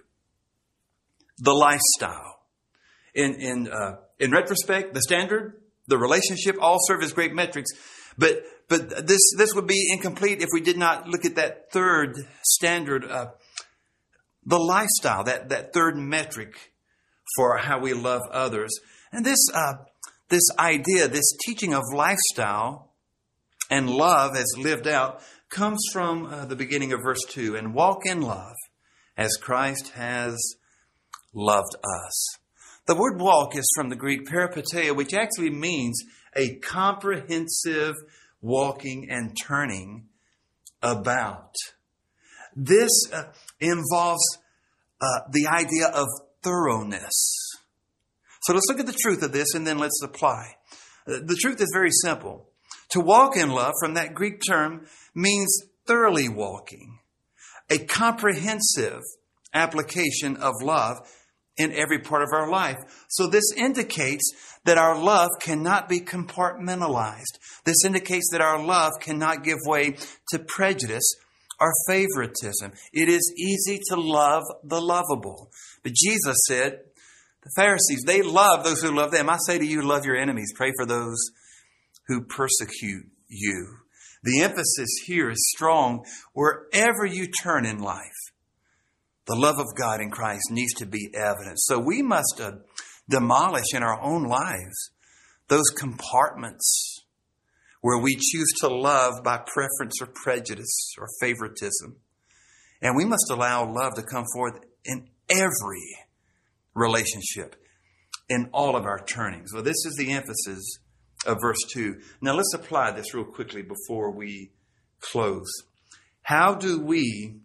The 1.40 1.54
lifestyle. 1.54 2.40
In, 3.14 3.36
in, 3.36 3.68
uh, 3.68 3.98
in 4.20 4.32
retrospect, 4.32 4.94
the 4.94 5.02
standard, 5.02 5.62
the 5.88 5.98
relationship 5.98 6.58
all 6.60 6.78
serve 6.88 7.04
as 7.04 7.14
great 7.14 7.34
metrics. 7.34 7.70
But 8.18 8.44
but 8.68 9.08
this 9.08 9.22
this 9.38 9.54
would 9.54 9.68
be 9.68 9.90
incomplete 9.94 10.42
if 10.42 10.50
we 10.52 10.62
did 10.62 10.78
not 10.78 11.08
look 11.08 11.26
at 11.26 11.36
that 11.36 11.72
third 11.72 12.16
standard, 12.44 13.06
uh, 13.06 13.28
the 14.46 14.60
lifestyle, 14.60 15.24
that 15.24 15.50
that 15.50 15.74
third 15.74 15.98
metric 15.98 16.72
for 17.36 17.58
how 17.58 17.80
we 17.80 17.94
love 17.94 18.22
others. 18.32 18.72
And 19.12 19.26
this 19.26 19.40
uh, 19.54 19.74
this 20.30 20.44
idea, 20.58 21.08
this 21.08 21.38
teaching 21.46 21.74
of 21.74 21.84
lifestyle 21.94 22.94
and 23.70 23.90
love 23.90 24.36
as 24.36 24.54
lived 24.58 24.88
out, 24.88 25.22
comes 25.50 25.84
from 25.94 26.26
uh, 26.26 26.46
the 26.46 26.56
beginning 26.56 26.94
of 26.94 27.02
verse 27.04 27.22
two. 27.28 27.56
And 27.56 27.74
walk 27.74 28.06
in 28.06 28.22
love, 28.22 28.56
as 29.18 29.38
Christ 29.38 29.90
has 29.90 30.38
loved 31.34 31.76
us. 31.84 32.38
The 32.88 32.96
word 32.96 33.20
walk 33.20 33.56
is 33.56 33.68
from 33.76 33.90
the 33.90 33.96
Greek 33.96 34.28
peripateia, 34.28 34.96
which 34.96 35.14
actually 35.14 35.50
means 35.50 36.04
a 36.36 36.56
comprehensive 36.58 37.96
walking 38.42 39.08
and 39.10 39.36
turning 39.42 40.08
about. 40.82 41.54
This 42.56 42.92
uh, 43.12 43.26
involves 43.60 44.24
uh, 45.02 45.22
the 45.32 45.48
idea 45.48 45.88
of 45.88 46.08
thoroughness. 46.42 47.36
So 48.44 48.54
let's 48.54 48.68
look 48.70 48.80
at 48.80 48.86
the 48.86 48.98
truth 49.02 49.24
of 49.24 49.32
this 49.32 49.54
and 49.56 49.66
then 49.66 49.80
let's 49.80 50.02
apply. 50.04 50.56
Uh, 51.08 51.20
the 51.24 51.38
truth 51.40 51.60
is 51.60 51.72
very 51.74 51.92
simple. 52.04 52.50
To 52.92 53.00
walk 53.00 53.36
in 53.36 53.50
love 53.50 53.74
from 53.80 53.96
that 53.96 54.14
Greek 54.14 54.42
term 54.48 54.86
means 55.14 55.64
thoroughly 55.86 56.30
walking, 56.30 57.00
a 57.70 57.80
comprehensive 57.80 59.02
application 59.54 60.38
of 60.38 60.54
love 60.62 60.98
in 61.58 61.72
every 61.72 62.00
part 62.00 62.22
of 62.22 62.30
our 62.34 62.50
life. 62.50 62.78
So 63.08 63.28
this 63.28 63.52
indicates 63.56 64.32
that 64.66 64.78
our 64.78 64.98
love 64.98 65.30
cannot 65.40 65.88
be 65.88 66.02
compartmentalized. 66.02 67.40
This 67.64 67.86
indicates 67.86 68.30
that 68.32 68.42
our 68.42 68.64
love 68.64 68.94
cannot 69.00 69.44
give 69.44 69.60
way 69.66 69.96
to 70.30 70.40
prejudice 70.40 71.16
or 71.60 71.72
favoritism. 71.88 72.74
It 72.92 73.08
is 73.08 73.34
easy 73.38 73.80
to 73.90 73.96
love 73.96 74.44
the 74.64 74.82
lovable. 74.82 75.50
But 75.84 75.94
Jesus 75.94 76.36
said, 76.48 76.82
the 77.44 77.52
Pharisees, 77.56 78.04
they 78.06 78.22
love 78.22 78.64
those 78.64 78.82
who 78.82 78.92
love 78.92 79.12
them. 79.12 79.30
I 79.30 79.38
say 79.46 79.60
to 79.60 79.66
you, 79.66 79.82
love 79.82 80.06
your 80.06 80.18
enemies. 80.18 80.52
Pray 80.56 80.72
for 80.76 80.86
those 80.86 81.18
who 82.08 82.22
persecute 82.22 83.06
you. 83.28 83.78
The 84.24 84.42
emphasis 84.42 84.90
here 85.06 85.30
is 85.30 85.52
strong 85.56 86.04
wherever 86.34 87.06
you 87.06 87.28
turn 87.28 87.66
in 87.66 87.78
life. 87.80 88.02
The 89.28 89.36
love 89.36 89.60
of 89.60 89.76
God 89.76 90.02
in 90.02 90.12
Christ 90.12 90.52
needs 90.52 90.74
to 90.76 90.86
be 90.86 91.10
evident. 91.16 91.60
So 91.60 91.80
we 91.80 92.02
must 92.02 92.40
uh, 92.40 92.52
demolish 93.10 93.74
in 93.74 93.84
our 93.84 94.00
own 94.02 94.24
lives 94.24 94.92
those 95.48 95.70
compartments 95.70 97.04
where 97.82 98.00
we 98.00 98.16
choose 98.16 98.52
to 98.60 98.68
love 98.68 99.24
by 99.24 99.38
preference 99.38 100.02
or 100.02 100.08
prejudice 100.08 100.94
or 100.98 101.08
favoritism. 101.20 101.98
And 102.82 102.96
we 102.96 103.06
must 103.06 103.30
allow 103.30 103.72
love 103.72 103.94
to 103.96 104.04
come 104.04 104.26
forth 104.34 104.60
in 104.84 105.08
every 105.30 105.98
relationship, 106.74 107.56
in 108.30 108.50
all 108.54 108.76
of 108.76 108.86
our 108.86 109.04
turnings. 109.06 109.54
Well, 109.54 109.64
this 109.64 109.86
is 109.86 109.96
the 109.98 110.12
emphasis 110.12 110.80
of 111.26 111.38
verse 111.42 111.60
2. 111.74 111.96
Now 112.22 112.34
let's 112.34 112.54
apply 112.54 112.92
this 112.92 113.14
real 113.14 113.26
quickly 113.26 113.62
before 113.62 114.12
we 114.12 114.52
close. 115.00 115.52
How 116.24 116.56
do 116.56 116.80
we 116.80 117.36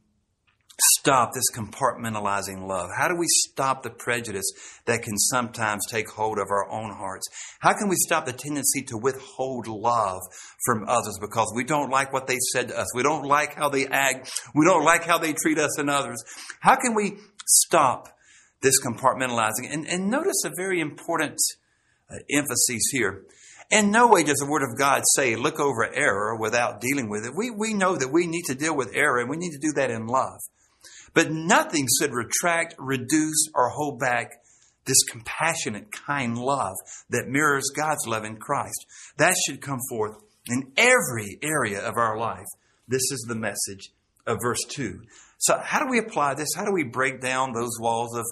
stop 1.00 1.32
this 1.32 1.50
compartmentalizing 1.54 2.66
love? 2.66 2.90
How 2.96 3.08
do 3.08 3.16
we 3.16 3.26
stop 3.28 3.82
the 3.82 3.90
prejudice 3.90 4.44
that 4.84 5.02
can 5.02 5.16
sometimes 5.16 5.86
take 5.88 6.08
hold 6.10 6.38
of 6.38 6.50
our 6.50 6.70
own 6.70 6.90
hearts? 6.90 7.26
How 7.60 7.72
can 7.72 7.88
we 7.88 7.96
stop 7.96 8.26
the 8.26 8.32
tendency 8.32 8.82
to 8.82 8.98
withhold 8.98 9.66
love 9.66 10.20
from 10.66 10.84
others 10.86 11.18
because 11.20 11.52
we 11.56 11.64
don't 11.64 11.90
like 11.90 12.12
what 12.12 12.26
they 12.26 12.36
said 12.52 12.68
to 12.68 12.78
us? 12.78 12.94
We 12.94 13.02
don't 13.02 13.24
like 13.24 13.54
how 13.54 13.70
they 13.70 13.86
act. 13.86 14.30
We 14.54 14.66
don't 14.66 14.84
like 14.84 15.04
how 15.04 15.18
they 15.18 15.32
treat 15.32 15.58
us 15.58 15.78
and 15.78 15.88
others. 15.88 16.22
How 16.60 16.76
can 16.76 16.94
we 16.94 17.16
stop 17.46 18.08
this 18.60 18.78
compartmentalizing? 18.84 19.72
And, 19.72 19.86
and 19.86 20.10
notice 20.10 20.42
a 20.44 20.50
very 20.54 20.80
important 20.80 21.38
uh, 22.10 22.16
emphasis 22.30 22.82
here. 22.92 23.22
In 23.70 23.90
no 23.90 24.08
way 24.08 24.24
does 24.24 24.38
the 24.38 24.50
Word 24.50 24.62
of 24.62 24.76
God 24.76 25.02
say, 25.14 25.36
look 25.36 25.60
over 25.60 25.86
error 25.94 26.36
without 26.36 26.80
dealing 26.80 27.08
with 27.08 27.24
it. 27.24 27.32
We, 27.34 27.50
we 27.50 27.72
know 27.72 27.96
that 27.96 28.12
we 28.12 28.26
need 28.26 28.42
to 28.48 28.54
deal 28.54 28.76
with 28.76 28.90
error 28.94 29.20
and 29.20 29.30
we 29.30 29.36
need 29.36 29.52
to 29.52 29.58
do 29.58 29.72
that 29.76 29.90
in 29.90 30.06
love. 30.06 30.40
But 31.14 31.30
nothing 31.30 31.86
should 31.98 32.12
retract, 32.12 32.74
reduce, 32.78 33.48
or 33.54 33.70
hold 33.70 33.98
back 33.98 34.30
this 34.86 35.02
compassionate, 35.04 35.92
kind 35.92 36.38
love 36.38 36.74
that 37.10 37.28
mirrors 37.28 37.70
God's 37.74 38.06
love 38.06 38.24
in 38.24 38.36
Christ. 38.36 38.86
That 39.18 39.34
should 39.46 39.60
come 39.60 39.78
forth 39.88 40.16
in 40.46 40.72
every 40.76 41.38
area 41.42 41.80
of 41.86 41.96
our 41.96 42.18
life. 42.18 42.46
This 42.88 43.02
is 43.12 43.24
the 43.28 43.34
message 43.34 43.90
of 44.26 44.38
verse 44.42 44.64
2. 44.68 45.02
So, 45.38 45.58
how 45.62 45.80
do 45.80 45.90
we 45.90 45.98
apply 45.98 46.34
this? 46.34 46.48
How 46.56 46.64
do 46.64 46.72
we 46.72 46.84
break 46.84 47.20
down 47.20 47.52
those 47.52 47.78
walls 47.80 48.16
of 48.16 48.24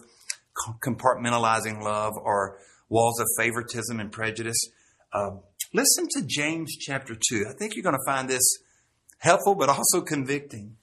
compartmentalizing 0.84 1.82
love 1.82 2.14
or 2.16 2.58
walls 2.88 3.20
of 3.20 3.26
favoritism 3.38 4.00
and 4.00 4.10
prejudice? 4.10 4.58
Uh, 5.12 5.30
listen 5.72 6.06
to 6.10 6.22
James 6.26 6.76
chapter 6.78 7.14
2. 7.14 7.46
I 7.48 7.52
think 7.58 7.74
you're 7.74 7.82
going 7.82 7.94
to 7.94 8.10
find 8.10 8.28
this 8.28 8.42
helpful 9.18 9.54
but 9.54 9.68
also 9.68 10.00
convicting. 10.00 10.76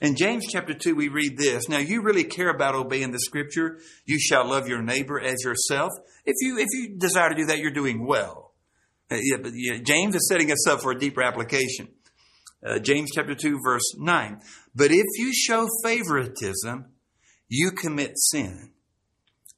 In 0.00 0.14
James 0.14 0.44
chapter 0.48 0.74
2, 0.74 0.94
we 0.94 1.08
read 1.08 1.36
this. 1.36 1.68
Now, 1.68 1.78
you 1.78 2.02
really 2.02 2.22
care 2.22 2.50
about 2.50 2.76
obeying 2.76 3.10
the 3.10 3.18
scripture. 3.18 3.78
You 4.06 4.20
shall 4.20 4.48
love 4.48 4.68
your 4.68 4.80
neighbor 4.80 5.20
as 5.20 5.42
yourself. 5.42 5.90
If 6.24 6.36
you, 6.40 6.58
if 6.58 6.68
you 6.72 6.96
desire 6.96 7.30
to 7.30 7.34
do 7.34 7.46
that, 7.46 7.58
you're 7.58 7.72
doing 7.72 8.06
well. 8.06 8.52
Uh, 9.10 9.16
yeah, 9.20 9.38
but 9.42 9.52
yeah, 9.54 9.78
James 9.82 10.14
is 10.14 10.28
setting 10.28 10.52
us 10.52 10.68
up 10.68 10.82
for 10.82 10.92
a 10.92 10.98
deeper 10.98 11.22
application. 11.22 11.88
Uh, 12.64 12.78
James 12.78 13.10
chapter 13.12 13.34
2, 13.34 13.58
verse 13.64 13.94
9. 13.96 14.40
But 14.74 14.92
if 14.92 15.06
you 15.18 15.32
show 15.34 15.66
favoritism, 15.82 16.86
you 17.48 17.72
commit 17.72 18.12
sin 18.18 18.72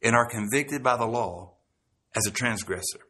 and 0.03 0.14
are 0.14 0.29
convicted 0.29 0.83
by 0.83 0.96
the 0.96 1.07
law 1.07 1.57
as 2.16 2.26
a 2.26 2.31
transgressor. 2.31 3.00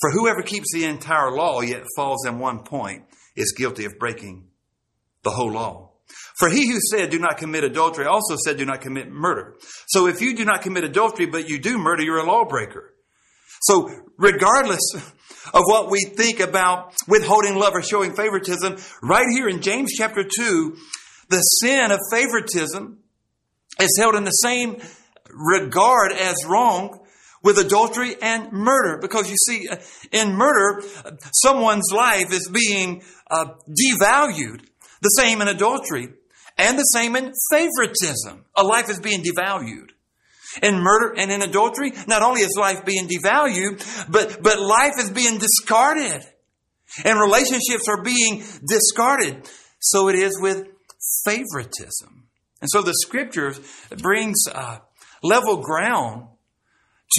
For 0.00 0.10
whoever 0.10 0.42
keeps 0.42 0.72
the 0.72 0.84
entire 0.84 1.30
law 1.30 1.60
yet 1.60 1.84
falls 1.94 2.26
in 2.26 2.40
one 2.40 2.64
point 2.64 3.04
is 3.36 3.54
guilty 3.56 3.84
of 3.84 3.98
breaking 4.00 4.48
the 5.22 5.30
whole 5.30 5.52
law. 5.52 5.91
For 6.36 6.48
he 6.48 6.70
who 6.70 6.78
said, 6.80 7.10
do 7.10 7.18
not 7.18 7.38
commit 7.38 7.64
adultery 7.64 8.06
also 8.06 8.36
said, 8.36 8.56
do 8.56 8.64
not 8.64 8.80
commit 8.80 9.10
murder. 9.10 9.56
So 9.86 10.06
if 10.06 10.20
you 10.20 10.34
do 10.36 10.44
not 10.44 10.62
commit 10.62 10.84
adultery, 10.84 11.26
but 11.26 11.48
you 11.48 11.58
do 11.58 11.78
murder, 11.78 12.02
you're 12.02 12.18
a 12.18 12.26
lawbreaker. 12.26 12.94
So 13.62 13.90
regardless 14.16 14.80
of 14.94 15.62
what 15.66 15.90
we 15.90 16.00
think 16.00 16.40
about 16.40 16.94
withholding 17.06 17.56
love 17.56 17.74
or 17.74 17.82
showing 17.82 18.14
favoritism, 18.14 18.76
right 19.02 19.26
here 19.30 19.48
in 19.48 19.62
James 19.62 19.92
chapter 19.96 20.24
2, 20.24 20.76
the 21.28 21.38
sin 21.38 21.90
of 21.90 22.00
favoritism 22.10 22.98
is 23.80 23.96
held 23.98 24.14
in 24.14 24.24
the 24.24 24.30
same 24.30 24.82
regard 25.30 26.12
as 26.12 26.34
wrong 26.46 27.00
with 27.42 27.58
adultery 27.58 28.16
and 28.20 28.52
murder. 28.52 28.98
Because 29.00 29.30
you 29.30 29.36
see, 29.36 29.68
in 30.12 30.34
murder, 30.34 30.82
someone's 31.32 31.90
life 31.92 32.32
is 32.32 32.48
being 32.48 33.02
uh, 33.30 33.54
devalued. 33.68 34.66
The 35.02 35.08
same 35.08 35.42
in 35.42 35.48
adultery. 35.48 36.08
And 36.56 36.78
the 36.78 36.82
same 36.82 37.16
in 37.16 37.32
favoritism. 37.50 38.44
A 38.56 38.62
life 38.62 38.88
is 38.88 39.00
being 39.00 39.22
devalued. 39.22 39.90
In 40.62 40.80
murder 40.80 41.14
and 41.16 41.30
in 41.30 41.42
adultery, 41.42 41.92
not 42.06 42.22
only 42.22 42.42
is 42.42 42.56
life 42.58 42.84
being 42.84 43.08
devalued, 43.08 43.82
but, 44.10 44.42
but 44.42 44.60
life 44.60 44.94
is 44.98 45.10
being 45.10 45.38
discarded. 45.38 46.22
And 47.04 47.18
relationships 47.18 47.88
are 47.88 48.02
being 48.02 48.44
discarded. 48.66 49.48
So 49.80 50.08
it 50.08 50.14
is 50.14 50.38
with 50.40 50.68
favoritism. 51.24 52.28
And 52.60 52.70
so 52.70 52.82
the 52.82 52.94
scriptures 52.94 53.60
brings 53.98 54.44
uh, 54.52 54.78
level 55.22 55.56
ground 55.56 56.28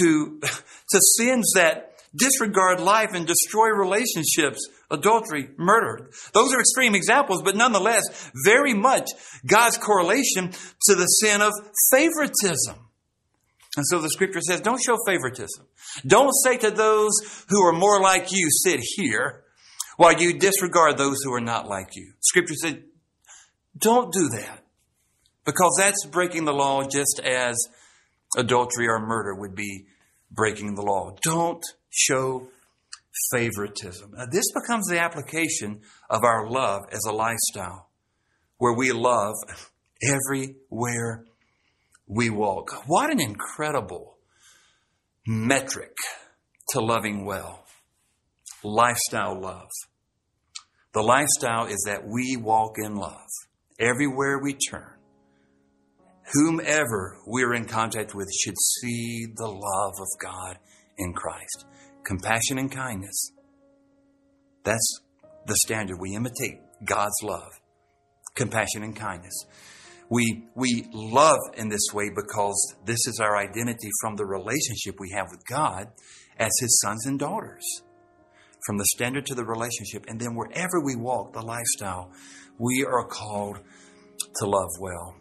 to, 0.00 0.40
to 0.90 1.00
sins 1.18 1.52
that 1.54 1.98
disregard 2.16 2.80
life 2.80 3.10
and 3.14 3.26
destroy 3.26 3.68
relationships, 3.68 4.60
adultery, 4.94 5.50
murder. 5.58 6.10
Those 6.32 6.54
are 6.54 6.60
extreme 6.60 6.94
examples, 6.94 7.42
but 7.42 7.56
nonetheless, 7.56 8.30
very 8.44 8.74
much 8.74 9.10
God's 9.46 9.76
correlation 9.76 10.52
to 10.86 10.94
the 10.94 11.06
sin 11.06 11.42
of 11.42 11.52
favoritism. 11.90 12.76
And 13.76 13.86
so 13.86 14.00
the 14.00 14.08
scripture 14.08 14.40
says, 14.40 14.60
don't 14.60 14.82
show 14.82 14.96
favoritism. 15.06 15.66
Don't 16.06 16.32
say 16.32 16.56
to 16.58 16.70
those 16.70 17.12
who 17.48 17.62
are 17.62 17.72
more 17.72 18.00
like 18.00 18.32
you, 18.32 18.48
sit 18.50 18.80
here, 18.80 19.42
while 19.96 20.14
you 20.14 20.38
disregard 20.38 20.96
those 20.96 21.22
who 21.22 21.32
are 21.34 21.40
not 21.40 21.68
like 21.68 21.88
you. 21.94 22.12
Scripture 22.20 22.54
said, 22.54 22.84
don't 23.76 24.12
do 24.12 24.28
that. 24.28 24.60
Because 25.44 25.76
that's 25.78 26.06
breaking 26.06 26.44
the 26.44 26.54
law 26.54 26.84
just 26.84 27.20
as 27.22 27.56
adultery 28.36 28.88
or 28.88 28.98
murder 28.98 29.34
would 29.34 29.54
be 29.54 29.86
breaking 30.30 30.74
the 30.74 30.82
law. 30.82 31.14
Don't 31.22 31.64
show 31.90 32.48
favoritism. 33.30 34.12
Now, 34.16 34.26
this 34.30 34.44
becomes 34.52 34.86
the 34.88 35.00
application 35.00 35.80
of 36.10 36.24
our 36.24 36.48
love 36.48 36.82
as 36.92 37.00
a 37.08 37.12
lifestyle, 37.12 37.90
where 38.58 38.74
we 38.74 38.92
love 38.92 39.34
everywhere 40.02 41.24
we 42.06 42.30
walk. 42.30 42.84
What 42.86 43.10
an 43.10 43.20
incredible 43.20 44.18
metric 45.26 45.94
to 46.70 46.80
loving 46.80 47.24
well. 47.24 47.64
Lifestyle 48.62 49.40
love. 49.40 49.70
The 50.92 51.02
lifestyle 51.02 51.66
is 51.66 51.82
that 51.86 52.06
we 52.06 52.36
walk 52.36 52.76
in 52.78 52.94
love 52.94 53.28
everywhere 53.78 54.38
we 54.38 54.54
turn. 54.54 54.90
Whomever 56.32 57.18
we're 57.26 57.54
in 57.54 57.66
contact 57.66 58.14
with 58.14 58.28
should 58.32 58.54
see 58.80 59.26
the 59.36 59.48
love 59.48 59.94
of 60.00 60.08
God 60.20 60.58
in 60.96 61.12
Christ 61.12 61.66
compassion 62.04 62.58
and 62.58 62.70
kindness. 62.70 63.32
That's 64.64 65.00
the 65.46 65.56
standard. 65.64 65.98
We 66.00 66.14
imitate 66.14 66.60
God's 66.84 67.22
love, 67.22 67.50
compassion 68.34 68.82
and 68.82 68.96
kindness. 68.96 69.34
We, 70.10 70.44
we 70.54 70.86
love 70.92 71.40
in 71.56 71.68
this 71.68 71.88
way 71.92 72.10
because 72.14 72.74
this 72.84 73.06
is 73.06 73.20
our 73.22 73.36
identity 73.36 73.90
from 74.00 74.16
the 74.16 74.26
relationship 74.26 74.96
we 74.98 75.10
have 75.10 75.26
with 75.30 75.44
God 75.46 75.88
as 76.38 76.50
His 76.60 76.80
sons 76.82 77.06
and 77.06 77.18
daughters. 77.18 77.64
From 78.66 78.78
the 78.78 78.86
standard 78.94 79.26
to 79.26 79.34
the 79.34 79.44
relationship, 79.44 80.06
and 80.08 80.18
then 80.18 80.34
wherever 80.34 80.82
we 80.82 80.96
walk, 80.96 81.34
the 81.34 81.42
lifestyle, 81.42 82.10
we 82.58 82.84
are 82.84 83.06
called 83.06 83.58
to 84.36 84.46
love 84.46 84.70
well. 84.80 85.16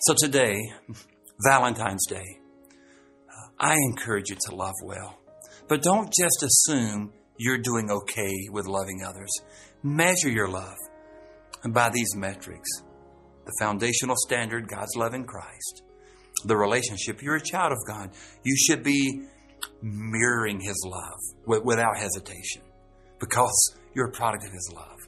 So 0.00 0.14
today, 0.16 0.56
Valentine's 1.46 2.06
Day, 2.06 2.38
I 3.58 3.74
encourage 3.74 4.30
you 4.30 4.36
to 4.48 4.54
love 4.56 4.74
well. 4.84 5.21
But 5.68 5.82
don't 5.82 6.12
just 6.12 6.42
assume 6.42 7.12
you're 7.38 7.58
doing 7.58 7.90
okay 7.90 8.48
with 8.50 8.66
loving 8.66 9.02
others. 9.06 9.30
Measure 9.82 10.30
your 10.30 10.48
love 10.48 10.76
by 11.70 11.90
these 11.90 12.14
metrics 12.16 12.68
the 13.44 13.52
foundational 13.60 14.16
standard, 14.16 14.68
God's 14.68 14.94
love 14.96 15.14
in 15.14 15.24
Christ, 15.24 15.82
the 16.44 16.56
relationship. 16.56 17.22
You're 17.22 17.36
a 17.36 17.42
child 17.42 17.72
of 17.72 17.78
God. 17.86 18.10
You 18.44 18.56
should 18.56 18.82
be 18.82 19.22
mirroring 19.82 20.60
His 20.60 20.80
love 20.86 21.60
without 21.64 21.96
hesitation 21.96 22.62
because 23.18 23.74
you're 23.94 24.08
a 24.08 24.12
product 24.12 24.44
of 24.44 24.52
His 24.52 24.72
love. 24.74 24.98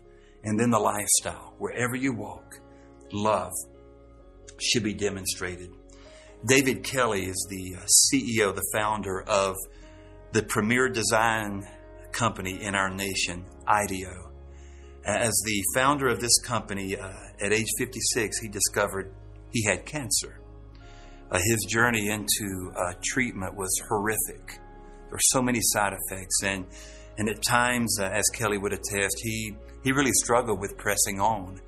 And 0.44 0.58
then 0.58 0.70
the 0.70 0.78
lifestyle, 0.78 1.54
wherever 1.58 1.96
you 1.96 2.12
walk, 2.12 2.58
love 3.12 3.52
should 4.60 4.82
be 4.82 4.94
demonstrated. 4.94 5.70
David 6.46 6.82
Kelley 6.82 7.24
is 7.24 7.46
the 7.48 7.76
uh, 7.76 7.86
CEO, 7.86 8.54
the 8.54 8.66
founder 8.74 9.22
of 9.22 9.56
the 10.34 10.42
premier 10.42 10.88
design 10.88 11.64
company 12.10 12.60
in 12.60 12.74
our 12.74 12.90
nation, 12.90 13.44
IDEO. 13.68 14.32
As 15.06 15.32
the 15.46 15.62
founder 15.76 16.08
of 16.08 16.20
this 16.20 16.36
company, 16.44 16.96
uh, 16.96 17.12
at 17.40 17.52
age 17.52 17.68
56, 17.78 18.40
he 18.40 18.48
discovered 18.48 19.14
he 19.52 19.64
had 19.64 19.86
cancer. 19.86 20.40
Uh, 21.30 21.38
his 21.38 21.64
journey 21.70 22.08
into 22.08 22.72
uh, 22.76 22.94
treatment 23.04 23.54
was 23.54 23.70
horrific. 23.88 24.48
There 24.48 25.12
were 25.12 25.18
so 25.20 25.40
many 25.40 25.60
side 25.62 25.92
effects, 25.92 26.42
and 26.42 26.66
and 27.16 27.28
at 27.28 27.40
times, 27.42 27.96
uh, 28.00 28.06
as 28.06 28.24
Kelley 28.34 28.58
would 28.58 28.72
attest, 28.72 29.16
he 29.22 29.54
he 29.84 29.92
really 29.92 30.12
struggled 30.12 30.60
with 30.60 30.76
pressing 30.76 31.20
on. 31.20 31.60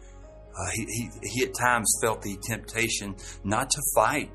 Uh, 0.58 0.70
he, 0.72 0.86
he 0.88 1.10
he 1.22 1.44
at 1.44 1.52
times 1.54 1.88
felt 2.02 2.20
the 2.22 2.36
temptation 2.48 3.14
not 3.44 3.70
to 3.70 3.80
fight 3.94 4.30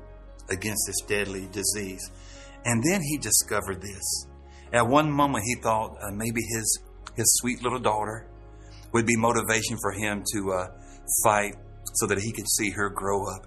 against 0.48 0.84
this 0.86 1.00
deadly 1.06 1.48
disease, 1.52 2.10
and 2.64 2.82
then 2.82 3.00
he 3.02 3.18
discovered 3.18 3.80
this. 3.80 4.26
At 4.72 4.86
one 4.86 5.10
moment, 5.10 5.44
he 5.44 5.56
thought 5.56 5.96
uh, 6.02 6.10
maybe 6.12 6.40
his 6.48 6.80
his 7.16 7.26
sweet 7.40 7.62
little 7.62 7.78
daughter 7.78 8.26
would 8.92 9.06
be 9.06 9.16
motivation 9.16 9.76
for 9.80 9.92
him 9.92 10.22
to 10.32 10.52
uh, 10.52 10.66
fight 11.24 11.54
so 11.94 12.06
that 12.06 12.18
he 12.18 12.32
could 12.32 12.48
see 12.48 12.70
her 12.70 12.88
grow 12.88 13.22
up. 13.34 13.46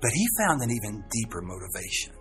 But 0.00 0.12
he 0.12 0.26
found 0.38 0.62
an 0.62 0.70
even 0.70 1.04
deeper 1.10 1.42
motivation 1.42 2.14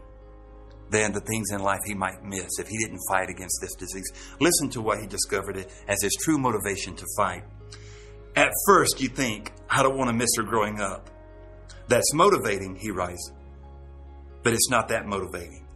than 0.89 1.11
the 1.11 1.21
things 1.21 1.51
in 1.51 1.61
life 1.61 1.79
he 1.85 1.93
might 1.93 2.23
miss 2.23 2.49
if 2.59 2.67
he 2.67 2.77
didn't 2.79 2.99
fight 3.09 3.29
against 3.29 3.59
this 3.61 3.75
disease. 3.75 4.11
Listen 4.39 4.69
to 4.71 4.81
what 4.81 4.99
he 4.99 5.07
discovered 5.07 5.57
it 5.57 5.71
as 5.87 6.01
his 6.01 6.15
true 6.23 6.37
motivation 6.37 6.95
to 6.95 7.05
fight. 7.15 7.43
At 8.35 8.51
first, 8.65 8.99
you 8.99 9.09
think, 9.09 9.51
I 9.69 9.83
don't 9.83 9.97
want 9.97 10.09
to 10.09 10.15
miss 10.15 10.29
her 10.37 10.43
growing 10.43 10.79
up. 10.81 11.09
That's 11.87 12.13
motivating, 12.13 12.75
he 12.75 12.91
writes, 12.91 13.31
but 14.43 14.53
it's 14.53 14.69
not 14.69 14.87
that 14.89 15.05
motivating. 15.05 15.67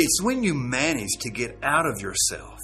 It's 0.00 0.22
when 0.22 0.44
you 0.44 0.54
manage 0.54 1.10
to 1.22 1.30
get 1.30 1.58
out 1.60 1.84
of 1.84 2.00
yourself 2.00 2.60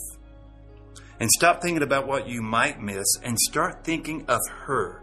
and 1.19 1.29
stop 1.29 1.61
thinking 1.61 1.83
about 1.83 2.07
what 2.07 2.29
you 2.29 2.41
might 2.43 2.81
miss 2.81 3.07
and 3.25 3.37
start 3.37 3.83
thinking 3.83 4.25
of 4.29 4.39
her, 4.67 5.03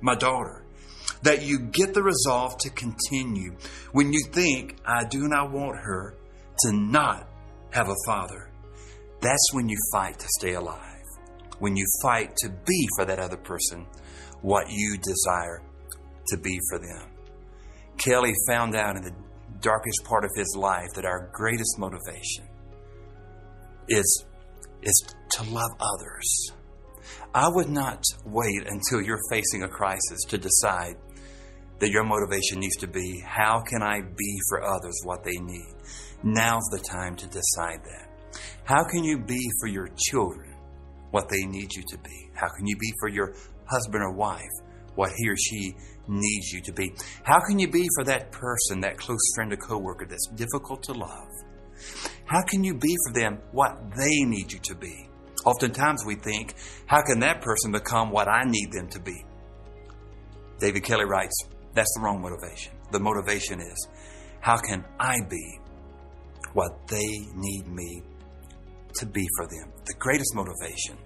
my 0.00 0.14
daughter. 0.14 0.62
That 1.22 1.42
you 1.42 1.58
get 1.58 1.92
the 1.92 2.04
resolve 2.04 2.56
to 2.58 2.70
continue 2.70 3.56
when 3.90 4.12
you 4.12 4.22
think, 4.32 4.76
I 4.84 5.04
do 5.04 5.26
not 5.26 5.50
want 5.50 5.76
her 5.78 6.14
to 6.60 6.72
not 6.72 7.28
have 7.70 7.88
a 7.88 7.96
father. 8.06 8.48
That's 9.20 9.48
when 9.52 9.68
you 9.68 9.76
fight 9.92 10.20
to 10.20 10.26
stay 10.38 10.54
alive. 10.54 11.02
When 11.58 11.74
you 11.74 11.86
fight 12.00 12.36
to 12.42 12.48
be 12.48 12.88
for 12.96 13.06
that 13.06 13.18
other 13.18 13.38
person 13.38 13.86
what 14.42 14.66
you 14.70 14.98
desire 14.98 15.62
to 16.28 16.36
be 16.36 16.60
for 16.68 16.78
them. 16.78 17.08
Kelley 17.98 18.34
found 18.46 18.76
out 18.76 18.96
in 18.96 19.02
the 19.02 19.14
darkest 19.60 20.04
part 20.04 20.24
of 20.24 20.30
his 20.36 20.56
life 20.58 20.88
that 20.94 21.04
our 21.04 21.30
greatest 21.32 21.78
motivation 21.78 22.48
is, 23.88 24.24
is 24.82 25.14
to 25.32 25.42
love 25.44 25.70
others. 25.80 26.52
I 27.34 27.48
would 27.48 27.68
not 27.68 28.02
wait 28.24 28.66
until 28.66 29.02
you're 29.02 29.20
facing 29.30 29.62
a 29.62 29.68
crisis 29.68 30.22
to 30.28 30.38
decide 30.38 30.96
that 31.78 31.90
your 31.90 32.04
motivation 32.04 32.58
needs 32.58 32.76
to 32.76 32.86
be 32.86 33.22
how 33.26 33.60
can 33.60 33.82
I 33.82 34.00
be 34.00 34.38
for 34.48 34.62
others 34.62 34.98
what 35.04 35.22
they 35.24 35.36
need? 35.38 35.74
Now's 36.22 36.64
the 36.70 36.78
time 36.78 37.14
to 37.16 37.26
decide 37.26 37.80
that. 37.84 38.40
How 38.64 38.84
can 38.84 39.04
you 39.04 39.18
be 39.18 39.40
for 39.60 39.68
your 39.68 39.88
children 40.08 40.54
what 41.10 41.28
they 41.28 41.44
need 41.44 41.74
you 41.74 41.82
to 41.88 41.98
be? 41.98 42.30
How 42.34 42.48
can 42.48 42.66
you 42.66 42.76
be 42.76 42.92
for 43.00 43.08
your 43.08 43.34
husband 43.66 44.02
or 44.02 44.12
wife 44.12 44.50
what 44.94 45.12
he 45.16 45.28
or 45.28 45.36
she 45.36 45.74
needs 46.08 46.52
you 46.52 46.60
to 46.62 46.72
be? 46.72 46.92
How 47.22 47.40
can 47.40 47.58
you 47.58 47.70
be 47.70 47.86
for 47.94 48.04
that 48.04 48.30
person, 48.32 48.80
that 48.80 48.96
close 48.96 49.20
friend 49.34 49.52
or 49.52 49.56
coworker 49.56 50.06
that's 50.08 50.28
difficult 50.34 50.82
to 50.84 50.92
love? 50.92 51.28
How 52.24 52.42
can 52.42 52.64
you 52.64 52.74
be 52.74 52.94
for 53.06 53.12
them 53.12 53.38
what 53.52 53.78
they 53.96 54.24
need 54.24 54.52
you 54.52 54.58
to 54.64 54.74
be? 54.74 55.08
Oftentimes 55.44 56.04
we 56.06 56.16
think, 56.16 56.54
how 56.86 57.02
can 57.02 57.20
that 57.20 57.40
person 57.40 57.70
become 57.70 58.10
what 58.10 58.28
I 58.28 58.42
need 58.44 58.72
them 58.72 58.88
to 58.88 59.00
be? 59.00 59.24
David 60.58 60.82
Kelley 60.82 61.04
writes, 61.04 61.36
that's 61.74 61.92
the 61.94 62.02
wrong 62.02 62.20
motivation. 62.20 62.72
The 62.90 63.00
motivation 63.00 63.60
is, 63.60 63.88
how 64.40 64.56
can 64.56 64.84
I 64.98 65.18
be 65.28 65.60
what 66.54 66.88
they 66.88 67.06
need 67.34 67.68
me 67.68 68.02
to 68.94 69.06
be 69.06 69.26
for 69.36 69.46
them? 69.46 69.72
The 69.84 69.94
greatest 69.98 70.34
motivation 70.34 70.96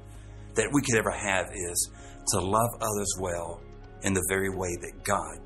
that 0.55 0.71
we 0.73 0.81
could 0.83 0.97
ever 0.97 1.11
have 1.11 1.47
is 1.53 1.91
to 2.29 2.41
love 2.41 2.71
others 2.81 3.15
well 3.21 3.61
in 4.03 4.15
the 4.15 4.25
very 4.29 4.51
way 4.51 4.77
that 4.81 5.05
God 5.05 5.39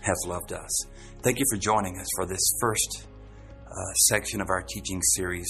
has 0.00 0.16
loved 0.26 0.52
us. 0.52 0.86
Thank 1.22 1.38
you 1.38 1.44
for 1.50 1.58
joining 1.58 1.98
us 1.98 2.06
for 2.16 2.26
this 2.26 2.40
first 2.60 3.06
uh, 3.66 3.92
section 4.08 4.40
of 4.40 4.48
our 4.50 4.62
teaching 4.62 5.00
series, 5.14 5.48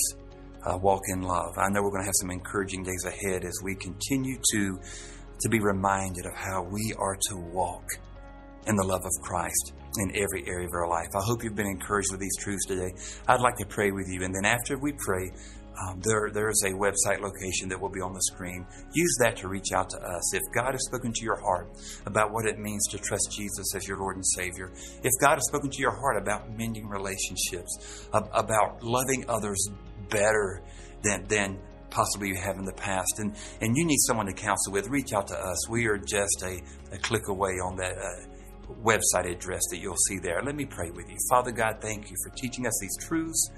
uh, 0.67 0.77
Walk 0.77 1.01
in 1.09 1.23
Love. 1.23 1.57
I 1.57 1.69
know 1.71 1.83
we're 1.83 1.91
going 1.91 2.03
to 2.03 2.07
have 2.07 2.21
some 2.21 2.31
encouraging 2.31 2.83
days 2.83 3.05
ahead 3.05 3.45
as 3.45 3.59
we 3.65 3.75
continue 3.75 4.37
to, 4.53 4.79
to 5.41 5.49
be 5.49 5.61
reminded 5.61 6.27
of 6.27 6.35
how 6.35 6.63
we 6.63 6.95
are 6.99 7.17
to 7.31 7.37
walk 7.37 7.85
in 8.67 8.77
the 8.77 8.85
love 8.85 9.01
of 9.05 9.11
Christ 9.23 9.73
in 9.99 10.11
every 10.15 10.47
area 10.47 10.67
of 10.67 10.73
our 10.73 10.89
life. 10.89 11.09
I 11.15 11.21
hope 11.25 11.43
you've 11.43 11.57
been 11.57 11.67
encouraged 11.67 12.13
with 12.13 12.21
these 12.21 12.37
truths 12.39 12.65
today. 12.67 12.93
I'd 13.27 13.41
like 13.41 13.57
to 13.57 13.67
pray 13.67 13.91
with 13.91 14.07
you, 14.09 14.23
and 14.23 14.35
then 14.35 14.45
after 14.45 14.79
we 14.79 14.93
pray, 14.93 15.31
um, 15.81 16.01
there, 16.03 16.31
there 16.33 16.51
is 16.51 16.63
a 16.67 16.73
website 16.73 17.21
location 17.21 17.69
that 17.69 17.81
will 17.81 17.89
be 17.89 18.01
on 18.01 18.13
the 18.13 18.23
screen. 18.23 18.67
Use 18.93 19.17
that 19.21 19.37
to 19.39 19.49
reach 19.49 19.73
out 19.75 19.89
to 19.91 19.97
us. 19.97 20.35
If 20.35 20.43
God 20.55 20.73
has 20.73 20.85
spoken 20.87 21.13
to 21.13 21.25
your 21.25 21.41
heart 21.41 21.69
about 22.07 22.33
what 22.33 22.47
it 22.47 22.59
means 22.59 22.87
to 22.89 22.99
trust 22.99 23.33
Jesus 23.33 23.75
as 23.75 23.87
your 23.89 23.99
Lord 23.99 24.17
and 24.17 24.27
Savior, 24.27 24.71
if 25.03 25.13
God 25.21 25.35
has 25.35 25.47
spoken 25.47 25.71
to 25.71 25.81
your 25.81 25.93
heart 25.93 26.17
about 26.21 26.57
mending 26.57 26.89
relationships, 26.89 28.09
about 28.13 28.83
loving 28.83 29.25
others 29.29 29.69
better 30.11 30.63
than, 31.03 31.25
than 31.29 31.59
possibly 31.91 32.29
you 32.29 32.37
have 32.37 32.57
in 32.57 32.65
the 32.65 32.73
past, 32.75 33.19
and, 33.19 33.35
and 33.61 33.77
you 33.77 33.85
need 33.85 33.99
someone 34.01 34.27
to 34.27 34.33
counsel 34.33 34.73
with, 34.73 34.89
reach 34.89 35.13
out 35.13 35.29
to 35.29 35.35
us. 35.35 35.69
We 35.69 35.87
are 35.87 35.99
just 35.99 36.43
a, 36.43 36.61
a 36.93 36.99
click 36.99 37.29
away 37.29 37.53
on 37.53 37.77
that. 37.77 37.97
Uh, 37.99 38.29
website 38.83 39.31
address 39.31 39.61
that 39.71 39.79
you'll 39.81 39.97
see 40.09 40.19
there. 40.19 40.43
Let 40.43 40.55
me 40.55 40.65
pray 40.65 40.91
with 40.91 41.11
you. 41.11 41.17
Father 41.29 41.53
God, 41.53 41.77
thank 41.83 42.11
you 42.11 42.17
for 42.25 42.35
teaching 42.37 42.67
us 42.67 42.73
these 42.81 42.97
truths. 43.07 43.51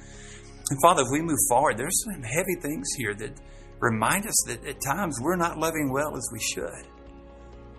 And 0.70 0.80
Father, 0.80 1.02
if 1.02 1.08
we 1.12 1.20
move 1.20 1.38
forward, 1.48 1.76
there's 1.76 2.04
some 2.04 2.22
heavy 2.22 2.54
things 2.60 2.88
here 2.96 3.14
that 3.14 3.32
remind 3.80 4.26
us 4.26 4.34
that 4.46 4.64
at 4.66 4.76
times 4.80 5.18
we're 5.20 5.36
not 5.36 5.58
loving 5.58 5.92
well 5.92 6.16
as 6.16 6.26
we 6.32 6.40
should. 6.40 6.86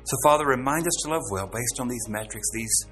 So, 0.04 0.18
Father, 0.24 0.46
remind 0.46 0.86
us 0.86 0.94
to 1.04 1.10
love 1.10 1.24
well 1.32 1.48
based 1.48 1.80
on 1.80 1.88
these 1.88 2.08
metrics, 2.08 2.48
these 2.54 2.86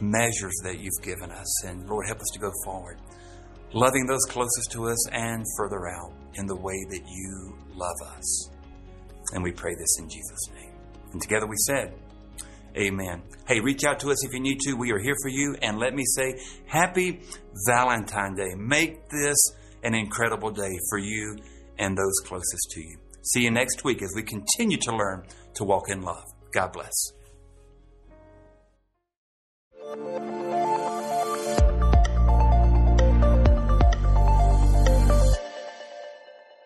measures 0.00 0.54
that 0.64 0.78
you've 0.78 1.02
given 1.02 1.30
us. 1.30 1.64
And 1.64 1.86
Lord, 1.86 2.06
help 2.06 2.20
us 2.20 2.28
to 2.32 2.38
go 2.38 2.50
forward, 2.64 2.98
loving 3.74 4.06
those 4.06 4.24
closest 4.28 4.72
to 4.72 4.88
us 4.88 5.08
and 5.10 5.44
further 5.58 5.88
out 5.88 6.12
in 6.34 6.46
the 6.46 6.56
way 6.56 6.78
that 6.88 7.02
you 7.06 7.58
love 7.74 8.16
us. 8.16 8.50
And 9.34 9.42
we 9.42 9.52
pray 9.52 9.74
this 9.74 9.98
in 9.98 10.08
Jesus' 10.08 10.48
name. 10.54 10.72
And 11.12 11.20
together 11.20 11.46
we 11.46 11.56
said, 11.66 11.92
Amen. 12.76 13.22
Hey, 13.46 13.60
reach 13.60 13.84
out 13.84 13.98
to 14.00 14.10
us 14.10 14.24
if 14.24 14.32
you 14.32 14.40
need 14.40 14.60
to. 14.60 14.74
We 14.74 14.92
are 14.92 14.98
here 14.98 15.16
for 15.22 15.28
you. 15.28 15.56
And 15.62 15.78
let 15.78 15.94
me 15.94 16.04
say, 16.04 16.38
happy 16.66 17.22
Valentine 17.66 18.34
Day. 18.34 18.54
Make 18.56 19.08
this 19.08 19.36
an 19.82 19.94
incredible 19.94 20.50
day 20.50 20.78
for 20.90 20.98
you 20.98 21.36
and 21.78 21.96
those 21.96 22.14
closest 22.24 22.70
to 22.72 22.80
you. 22.80 22.98
See 23.22 23.42
you 23.42 23.50
next 23.50 23.84
week 23.84 24.02
as 24.02 24.12
we 24.14 24.22
continue 24.22 24.78
to 24.78 24.96
learn 24.96 25.24
to 25.54 25.64
walk 25.64 25.90
in 25.90 26.02
love. 26.02 26.24
God 26.52 26.72
bless. 26.72 26.94